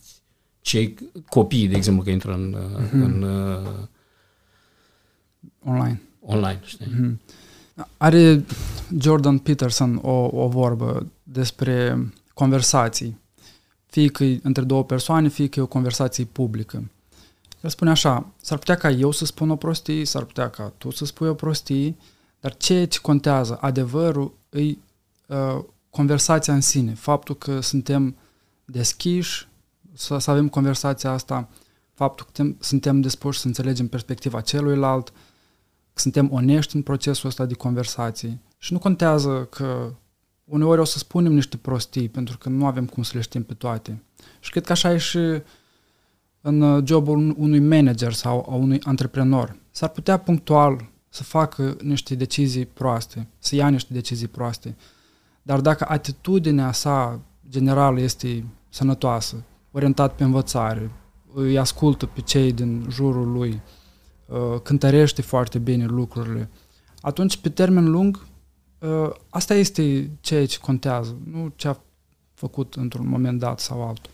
[0.61, 0.95] cei
[1.29, 2.93] copii, de exemplu, că intră în, mm-hmm.
[2.93, 3.89] în uh,
[5.65, 6.03] online.
[6.21, 6.87] Online, știi?
[6.87, 7.17] Mm-hmm.
[7.97, 8.45] Are
[8.99, 13.19] Jordan Peterson o, o vorbă despre conversații,
[13.87, 16.91] fie că e între două persoane, fie că e o conversație publică.
[17.61, 20.91] El spune așa, s-ar putea ca eu să spun o prostie, s-ar putea ca tu
[20.91, 21.95] să spui o prostie,
[22.41, 28.17] dar ceea ce contează, adevărul, e uh, conversația în sine, faptul că suntem
[28.65, 29.49] deschiși,
[29.93, 31.49] să, să avem conversația asta,
[31.95, 35.15] faptul că tem, suntem dispuși să înțelegem perspectiva celuilalt, că
[35.95, 38.41] suntem onești în procesul ăsta de conversații.
[38.59, 39.93] Și nu contează că
[40.45, 43.55] uneori o să spunem niște prostii, pentru că nu avem cum să le știm pe
[43.55, 44.03] toate.
[44.41, 45.43] Și cred că așa e și
[46.41, 49.57] în jobul unui manager sau a unui antreprenor.
[49.71, 54.77] S-ar putea punctual să facă niște decizii proaste, să ia niște decizii proaste.
[55.43, 60.91] Dar dacă atitudinea sa generală este sănătoasă, orientat pe învățare,
[61.35, 63.84] îi ascultă pe cei din jurul lui, uh,
[64.63, 66.49] cântărește foarte bine lucrurile,
[67.01, 68.27] atunci, pe termen lung,
[68.79, 71.77] uh, asta este ceea ce contează, nu ce a
[72.35, 74.13] făcut într-un moment dat sau altul.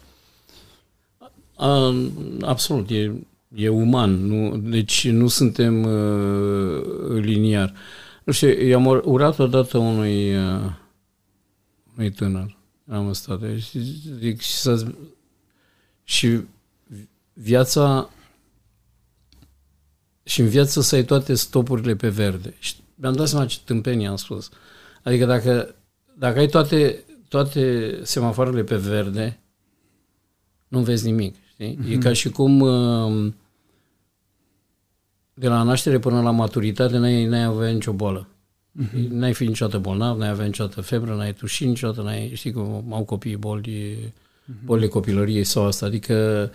[2.41, 3.13] Absolut, e,
[3.55, 6.83] e uman, nu, deci nu suntem uh,
[7.21, 7.75] liniar.
[8.25, 10.73] Nu știu, i-am urat odată unui, uh,
[11.97, 12.57] unui tânăr,
[12.89, 13.81] am stat și
[14.19, 14.93] zic, și, să,
[16.05, 16.41] și
[17.33, 18.11] viața
[20.31, 22.55] și în viață să ai toate stopurile pe verde.
[22.59, 24.49] Și mi-am dat seama ce tâmpenie am spus.
[25.03, 25.75] Adică dacă,
[26.19, 29.41] dacă ai toate, toate semafoarele pe verde,
[30.69, 31.35] nu vezi nimic.
[31.53, 31.79] Știi?
[31.79, 31.91] Mm-hmm.
[31.91, 33.33] E ca și cum uh,
[35.35, 38.29] de la naștere până la maturitate n-ai, n-ai avea nicio boală.
[38.83, 39.09] Mm-hmm.
[39.09, 43.05] N-ai fi niciodată bolnav, n-ai avea niciodată febră, n-ai tuși niciodată, n-ai, știi cum au
[43.05, 44.65] copiii boli, mm-hmm.
[44.65, 45.87] bolile copilăriei sau asta.
[45.87, 46.51] Adică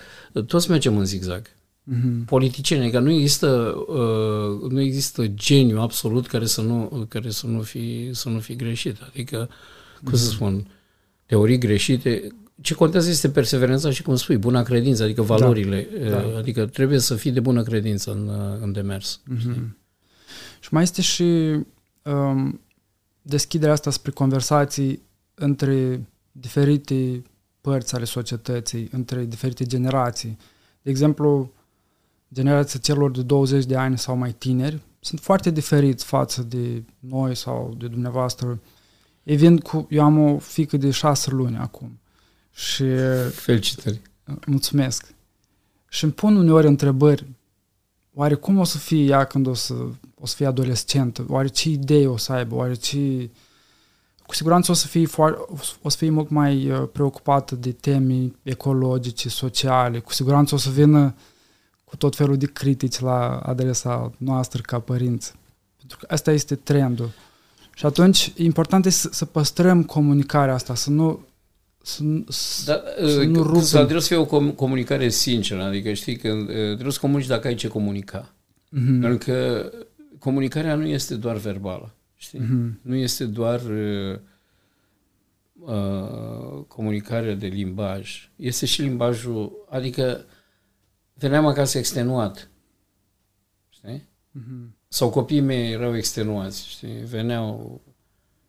[0.48, 1.46] toți mergem în zigzag.
[1.94, 2.26] Mm-hmm.
[2.26, 7.62] Politicieni, că nu există, uh, nu există geniu absolut care să nu, care să nu,
[7.62, 8.98] fi, să nu fi greșit.
[9.02, 9.50] Adică,
[10.04, 10.16] cum mm-hmm.
[10.16, 10.68] să spun,
[11.26, 12.28] teorii greșite,
[12.62, 15.28] ce contează este perseverența și, cum spui, buna credință, adică da.
[15.28, 15.88] valorile.
[16.02, 16.38] Da, da.
[16.38, 18.30] Adică trebuie să fii de bună credință în,
[18.62, 19.22] în demers.
[19.34, 19.70] Mm-hmm.
[20.60, 21.24] Și mai este și
[22.04, 22.62] um,
[23.22, 25.02] deschiderea asta spre conversații
[25.34, 27.22] între diferite
[27.62, 30.38] părți ale societății, între diferite generații.
[30.82, 31.54] De exemplu,
[32.34, 37.36] generația celor de 20 de ani sau mai tineri sunt foarte diferiți față de noi
[37.36, 38.60] sau de dumneavoastră.
[39.24, 42.00] Ei vin cu, eu am o fică de șase luni acum
[42.52, 42.84] și...
[43.32, 44.02] Felicitări!
[44.46, 45.14] Mulțumesc!
[45.90, 47.26] Și îmi pun uneori întrebări.
[48.14, 49.74] Oare cum o să fie ea când o să,
[50.20, 51.26] o să fie adolescentă?
[51.28, 52.56] Oare ce idei o să aibă?
[52.56, 53.30] Oare ce...
[54.26, 55.40] Cu siguranță o să fie, foarte,
[55.82, 60.00] o să fie mult mai uh, preocupată de teme ecologice, sociale.
[60.00, 61.16] Cu siguranță o să vină
[61.96, 65.34] cu tot felul de critici la adresa noastră ca părinți.
[65.78, 67.10] Pentru că asta este trendul.
[67.76, 71.26] Și atunci, important este să, să păstrăm comunicarea asta, să nu
[71.82, 72.04] să,
[72.66, 73.62] da, să nu rupem.
[73.62, 77.56] Să trebuie să fie o comunicare sinceră, adică știi că trebuie să comunici dacă ai
[77.56, 78.34] ce comunica.
[78.68, 79.02] Mm-hmm.
[79.02, 79.70] Pentru că
[80.20, 82.40] comunicarea nu este doar verbală, știi?
[82.40, 82.82] Mm-hmm.
[82.82, 84.20] Nu este doar uh,
[85.60, 90.26] uh, comunicarea de limbaj, este și limbajul, adică
[91.18, 92.50] veneam acasă extenuat,
[93.70, 94.08] știi?
[94.40, 94.74] Mm-hmm.
[94.88, 97.04] Sau copiii mei erau extenuați, știi?
[97.04, 97.82] Veneau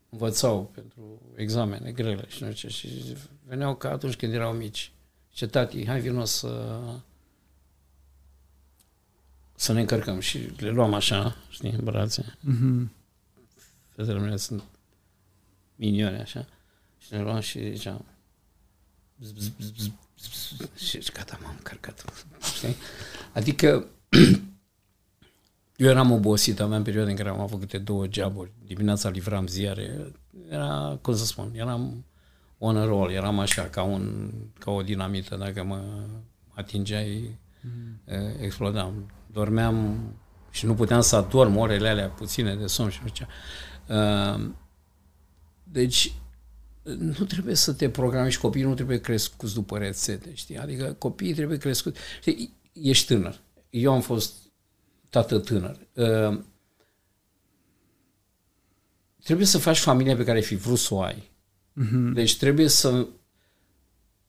[0.09, 4.91] învățau pentru examene grele și nu știu ce, și veneau ca atunci când erau mici.
[5.29, 6.79] Ce tati, hai vino să
[9.55, 12.23] să ne încărcăm și le luam așa, știi, în brațe.
[12.23, 12.87] Mm-hmm.
[13.95, 14.63] Fetele mele sunt
[15.75, 16.45] minione așa
[16.97, 18.05] și ne luam și ziceam
[20.75, 22.05] și gata, m-am încărcat.
[22.55, 22.75] Știi?
[23.33, 23.85] Adică
[25.77, 28.51] Eu eram obosit, aveam perioade în care am avut câte două joburi.
[28.65, 30.13] Dimineața livram ziare.
[30.49, 32.05] Era, cum să spun, eram
[32.57, 35.35] on a roll, eram așa, ca, un, ca o dinamită.
[35.35, 35.83] Dacă mă
[36.53, 37.99] atingeai, mm.
[38.41, 39.11] explodam.
[39.31, 39.97] Dormeam
[40.51, 43.27] și nu puteam să adorm orele alea puține de somn și nu știu
[45.63, 46.13] Deci,
[46.97, 50.57] nu trebuie să te programezi, copiii nu trebuie crescuți după rețete, știi?
[50.57, 51.99] Adică copiii trebuie crescuți.
[52.19, 53.39] Știi, ești tânăr.
[53.69, 54.33] Eu am fost
[55.09, 55.79] tată tânăr.
[55.93, 56.39] Uh,
[59.23, 61.31] trebuie să faci familia pe care ai fi vrut să o ai.
[61.81, 62.13] Uh-huh.
[62.13, 63.07] Deci trebuie să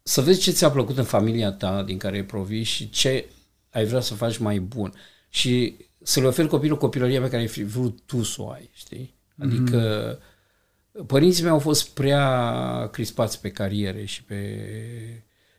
[0.03, 3.29] să vezi ce ți-a plăcut în familia ta din care provii și ce
[3.71, 4.93] ai vrea să faci mai bun.
[5.29, 8.71] Și să le oferi copilul copilăria pe care ai fi vrut tu să o ai,
[8.73, 9.15] știi?
[9.39, 10.28] Adică mm-hmm.
[11.07, 14.65] Părinții mei au fost prea crispați pe cariere și pe,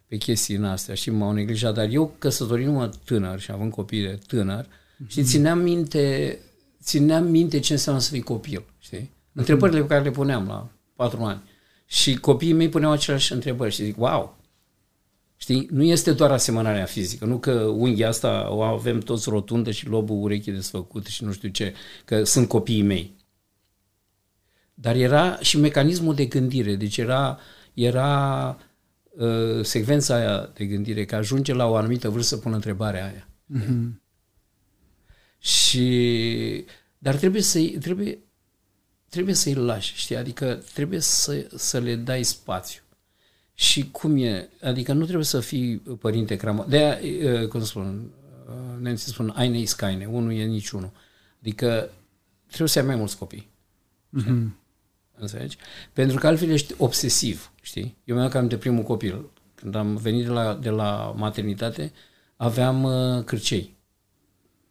[0.07, 4.19] pe chestii în astea și m-au neglijat, dar eu căsătorindu-mă tânăr și având copii de
[4.27, 5.07] tânăr mm-hmm.
[5.07, 6.37] și țineam minte,
[6.83, 8.99] țineam minte ce înseamnă să fii copil, știi?
[8.99, 9.33] Mm-hmm.
[9.33, 11.41] Întrebările pe care le puneam la patru ani.
[11.85, 14.37] Și copiii mei puneau aceleași întrebări și zic, wow,
[15.41, 15.67] Știi?
[15.71, 20.21] Nu este doar asemănarea fizică, nu că unghia asta o avem toți rotundă și lobul
[20.21, 21.73] urechii desfăcut și nu știu ce,
[22.05, 23.15] că sunt copiii mei.
[24.81, 27.39] Dar era și mecanismul de gândire, deci era,
[27.73, 28.57] era
[29.09, 33.27] uh, secvența aia de gândire, că ajunge la o anumită vârstă să pună întrebarea aia.
[33.55, 34.01] Mm-hmm.
[35.39, 36.65] Și,
[36.97, 38.19] dar trebuie să trebuie,
[39.09, 40.15] trebuie să-i lași, știi?
[40.15, 42.81] Adică trebuie să, să le dai spațiu.
[43.53, 44.49] Și cum e?
[44.61, 46.65] Adică nu trebuie să fii părinte cramă.
[46.69, 48.11] De aia, cum spun,
[48.79, 50.91] nemții spun aine is caine, unul e niciunul.
[51.39, 51.89] Adică
[52.47, 53.49] trebuie să ai mai mulți copii.
[54.19, 54.58] Mm-hmm.
[55.19, 55.57] Înțelegi?
[55.93, 57.97] Pentru că altfel ești obsesiv, știi?
[58.03, 59.29] Eu mi-am cam de primul copil.
[59.55, 61.91] Când am venit de la, de la maternitate,
[62.35, 63.77] aveam uh, cârcei.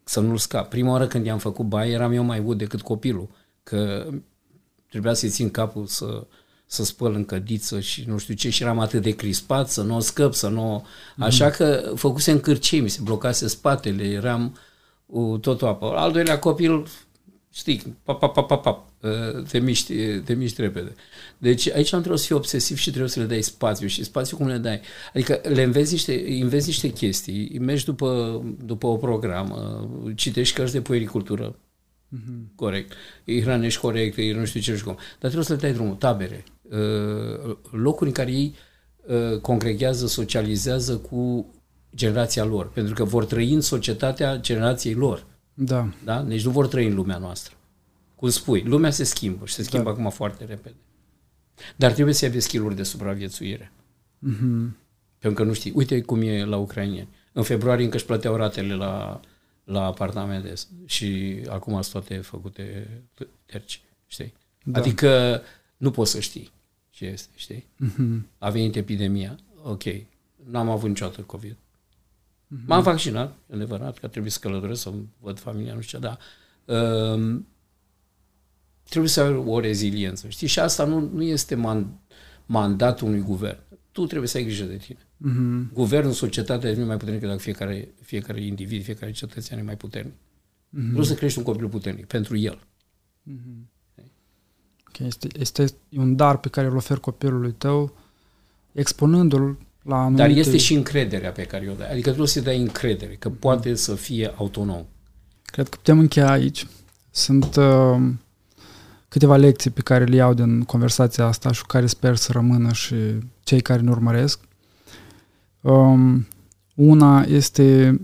[0.04, 0.68] Să nu-l scap.
[0.68, 3.28] Prima oară când i-am făcut baie, eram eu mai ud decât copilul.
[3.62, 4.08] Că
[4.88, 6.26] trebuia să-i țin capul să
[6.70, 9.96] să spăl în cădiță și nu știu ce și eram atât de crispat să nu
[9.96, 10.86] o scăp, să nu...
[11.18, 11.50] Așa mm.
[11.50, 14.58] că făcusem cârcei, mi se blocase spatele, eram
[15.06, 15.86] uh, totul apă.
[15.96, 16.86] Al doilea copil,
[17.52, 18.87] știi, pap, pap, pap, pap, pap, uh,
[19.48, 20.94] te miști, te miști repede.
[21.38, 23.86] Deci aici am trebuit să fii obsesiv și trebuie să le dai spațiu.
[23.86, 24.80] Și spațiu cum le dai?
[25.14, 30.80] Adică le înveți niște, înveți niște chestii, mergi după, după o programă, citești cărți de
[30.80, 31.56] puericultură,
[32.16, 32.54] Mm-hmm.
[32.54, 32.92] Corect.
[33.24, 34.94] Îi hrănești corect, îi nu știu ce și cum.
[34.94, 35.94] Dar trebuie să le dai drumul.
[35.94, 38.54] Tabere, uh, locuri în care ei
[39.06, 41.52] uh, congregează, socializează cu
[41.94, 42.70] generația lor.
[42.70, 45.26] Pentru că vor trăi în societatea generației lor.
[45.54, 45.88] Da.
[46.04, 46.22] da?
[46.22, 47.57] Deci nu vor trăi în lumea noastră.
[48.18, 49.90] Cum spui, lumea se schimbă și se schimbă da.
[49.90, 50.76] acum foarte repede.
[51.76, 53.72] Dar trebuie să aibă skill de supraviețuire.
[54.28, 54.70] Mm-hmm.
[55.18, 55.72] Pentru că nu știi.
[55.74, 57.08] Uite cum e la ucrainieni.
[57.32, 59.20] În februarie încă își plăteau ratele la
[59.68, 60.52] la apartamente
[60.84, 62.90] și acum sunt toate făcute
[63.46, 64.32] terci, știi?
[64.64, 64.78] Da.
[64.78, 65.42] Adică
[65.76, 66.50] nu poți să știi
[66.90, 67.66] ce este, știi?
[67.84, 68.20] Mm-hmm.
[68.38, 69.82] A venit epidemia, ok,
[70.44, 71.52] n-am avut niciodată COVID.
[71.52, 72.66] Mm-hmm.
[72.66, 76.18] M-am vaccinat, e adevărat, că trebuie să călătoresc, să văd familia, nu știu ce, dar
[76.78, 77.46] um,
[78.88, 80.46] trebuie să ai o reziliență, știi?
[80.46, 82.00] Și asta nu, nu este man,
[82.46, 83.58] mandatul unui guvern.
[83.92, 84.98] Tu trebuie să ai grijă de tine.
[84.98, 85.72] Mm-hmm.
[85.72, 90.12] Guvernul, societatea nu mai puternică dacă fiecare, fiecare individ, fiecare cetățean e mai puternic.
[90.12, 90.82] Mm-hmm.
[90.82, 92.58] Trebuie să crești un copil puternic pentru el.
[93.30, 93.76] Mm-hmm.
[94.88, 95.06] Okay.
[95.06, 95.66] Este, este
[95.96, 97.96] un dar pe care îl oferi copilului tău,
[98.72, 100.22] expunându-l la anumite...
[100.22, 101.90] Dar este și încrederea pe care o dai.
[101.90, 103.38] Adică trebuie să dai încredere, că mm-hmm.
[103.38, 104.86] poate să fie autonom.
[105.44, 106.66] Cred că putem încheia aici.
[107.10, 108.10] Sunt uh,
[109.08, 112.94] câteva lecții pe care le iau din conversația asta și care sper să rămână și
[113.42, 114.40] cei care ne urmăresc.
[115.60, 116.26] Um,
[116.74, 118.00] una este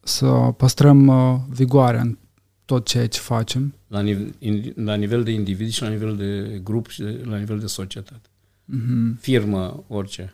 [0.00, 0.26] să
[0.56, 2.18] păstrăm uh, vigoarea în
[2.64, 3.74] tot ceea ce facem.
[3.86, 7.36] La, nivel, in, la nivel de individ și la nivel de grup și de, la
[7.36, 8.28] nivel de societate.
[8.74, 9.20] Mm-hmm.
[9.20, 10.32] Firmă, orice.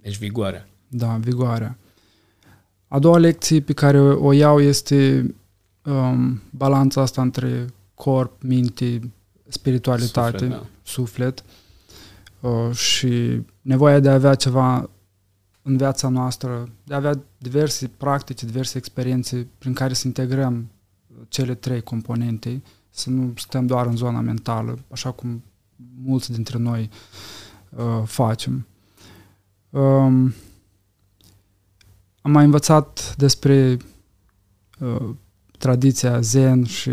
[0.00, 0.68] Deci vigoarea.
[0.88, 1.78] Da, vigoarea.
[2.88, 5.34] A doua lecție pe care o, o iau este
[5.84, 9.00] um, balanța asta între corp, minte,
[9.48, 10.66] spiritualitate, suflet, da.
[10.82, 11.44] suflet
[12.40, 14.90] uh, și nevoia de a avea ceva
[15.62, 20.70] în viața noastră, de a avea diverse practici, diverse experiențe prin care să integrăm
[21.28, 25.42] cele trei componente, să nu stăm doar în zona mentală, așa cum
[26.04, 26.90] mulți dintre noi
[27.70, 28.66] uh, facem.
[29.70, 30.34] Um,
[32.22, 33.76] am mai învățat despre
[34.78, 35.10] uh,
[35.58, 36.90] tradiția zen și,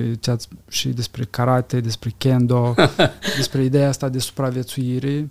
[0.68, 2.74] și despre karate, despre kendo,
[3.38, 5.30] despre ideea asta de supraviețuire.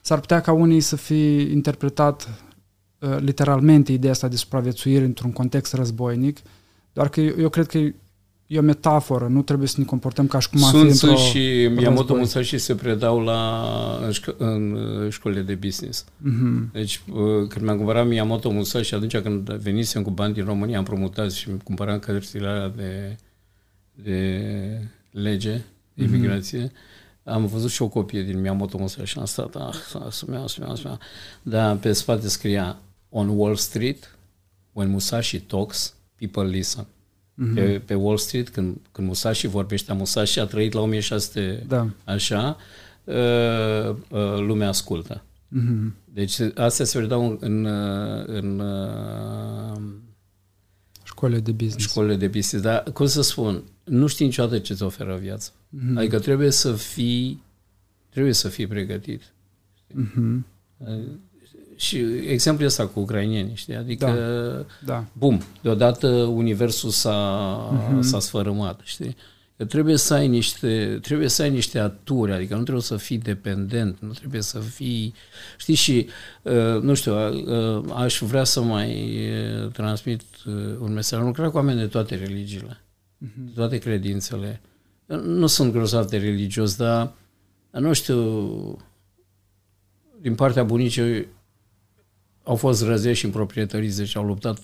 [0.00, 2.28] S-ar putea ca unii să fie interpretat
[2.98, 6.38] uh, literalmente ideea asta de supraviețuire într-un context războinic,
[6.92, 7.78] doar că eu, eu cred că
[8.48, 11.68] e o metaforă, nu trebuie să ne comportăm ca și cum am fi într-o și
[11.70, 13.62] Miyamoto Musashi se predau la,
[14.02, 16.04] în, șco- în uh, școlile de business.
[16.04, 16.72] Mm-hmm.
[16.72, 20.84] Deci, uh, când mi-am cumpărat Miyamoto Musashi, atunci când venisem cu bani din România, am
[20.84, 23.16] promutat și mi cumpăram cărțile de,
[23.94, 24.40] de
[25.10, 25.62] lege,
[25.94, 26.14] de mhm.
[26.14, 27.24] imigrație, mm-hmm.
[27.24, 30.98] am văzut și o copie din Miyamoto Musashi și am stat, ah, asumea, asumea, asumea.
[31.42, 34.16] Dar pe spate scria On Wall Street,
[34.72, 36.86] when Musashi talks, people listen
[37.38, 37.54] mm-hmm.
[37.54, 41.88] pe, pe Wall Street, când, când Musashi vorbește, Musashi a trăit la 1600, da.
[42.04, 42.56] așa,
[43.04, 43.14] uh,
[43.88, 45.22] uh, lumea ascultă.
[45.56, 45.92] Mm-hmm.
[46.04, 47.66] Deci astea se vedau în, în,
[48.26, 49.80] în uh,
[51.02, 51.88] Școlile de business.
[51.88, 55.50] Școlile de business, dar cum să spun, nu știi niciodată ce îți oferă viața.
[55.50, 55.96] Mm-hmm.
[55.96, 57.42] Adică trebuie să fii
[58.10, 59.22] trebuie să fii pregătit.
[59.90, 60.38] Mm-hmm.
[61.78, 63.76] Și exemplul ăsta cu ucrainieni, știi?
[63.76, 64.06] Adică,
[64.84, 64.92] da.
[64.92, 65.04] da.
[65.12, 68.00] bum, deodată universul s-a, mm-hmm.
[68.00, 69.16] s-a sfărâmat, știi?
[69.56, 73.18] Că trebuie să ai niște, trebuie să ai niște aturi, adică nu trebuie să fii
[73.18, 75.14] dependent, nu trebuie să fii,
[75.56, 76.08] știi, și,
[76.42, 79.18] uh, nu știu, uh, aș vrea să mai
[79.62, 80.22] uh, transmit
[80.80, 81.20] un mesaj.
[81.20, 82.80] Nu cred cu oameni de toate religiile,
[83.24, 83.44] mm-hmm.
[83.44, 84.60] de toate credințele.
[85.22, 87.12] Nu sunt grozav de religios, dar,
[87.70, 88.78] nu știu,
[90.20, 91.26] din partea bunicii
[92.48, 94.58] au fost răzeși în proprietării, deci au luptat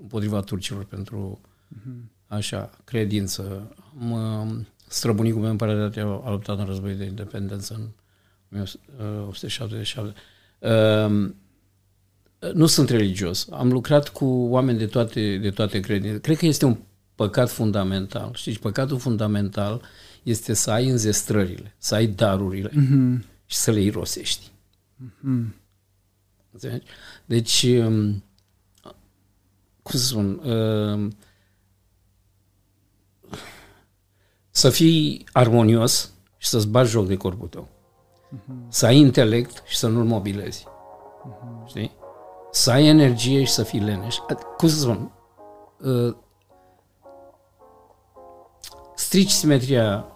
[0.00, 1.40] împotriva turcilor pentru
[1.74, 2.26] uh-huh.
[2.26, 3.74] așa, credință.
[3.92, 4.46] Mă,
[4.88, 5.90] străbunicul meu, în pare
[6.24, 7.88] a luptat în război de independență în
[8.50, 10.14] 1877.
[10.58, 11.30] Uh,
[12.54, 13.48] nu sunt religios.
[13.50, 16.20] Am lucrat cu oameni de toate, de toate credințe.
[16.20, 16.76] Cred că este un
[17.14, 18.30] păcat fundamental.
[18.34, 19.82] Știți, păcatul fundamental
[20.22, 23.26] este să ai înzestrările, să ai darurile uh-huh.
[23.46, 24.50] și să le irosești.
[25.04, 25.58] Uh-huh.
[27.30, 28.24] Deci, um,
[29.82, 31.12] cum să spun, um,
[34.50, 37.68] să fii armonios și să-ți bagi joc de corpul tău.
[37.68, 38.68] Uh-huh.
[38.68, 40.66] Să ai intelect și să nu-l mobilezi.
[40.66, 41.66] Uh-huh.
[41.66, 41.96] Știi?
[42.50, 44.16] Să ai energie și să fii leneș.
[44.56, 45.12] Cum să spun?
[45.80, 46.16] Uh,
[48.94, 50.06] strici simetria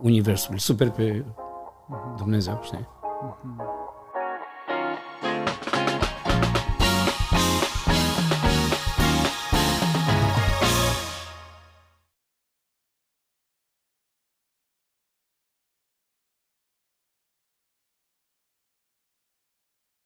[0.00, 2.16] Universului, super pe uh-huh.
[2.16, 2.88] Dumnezeu, știi?
[2.88, 3.75] Uh-huh.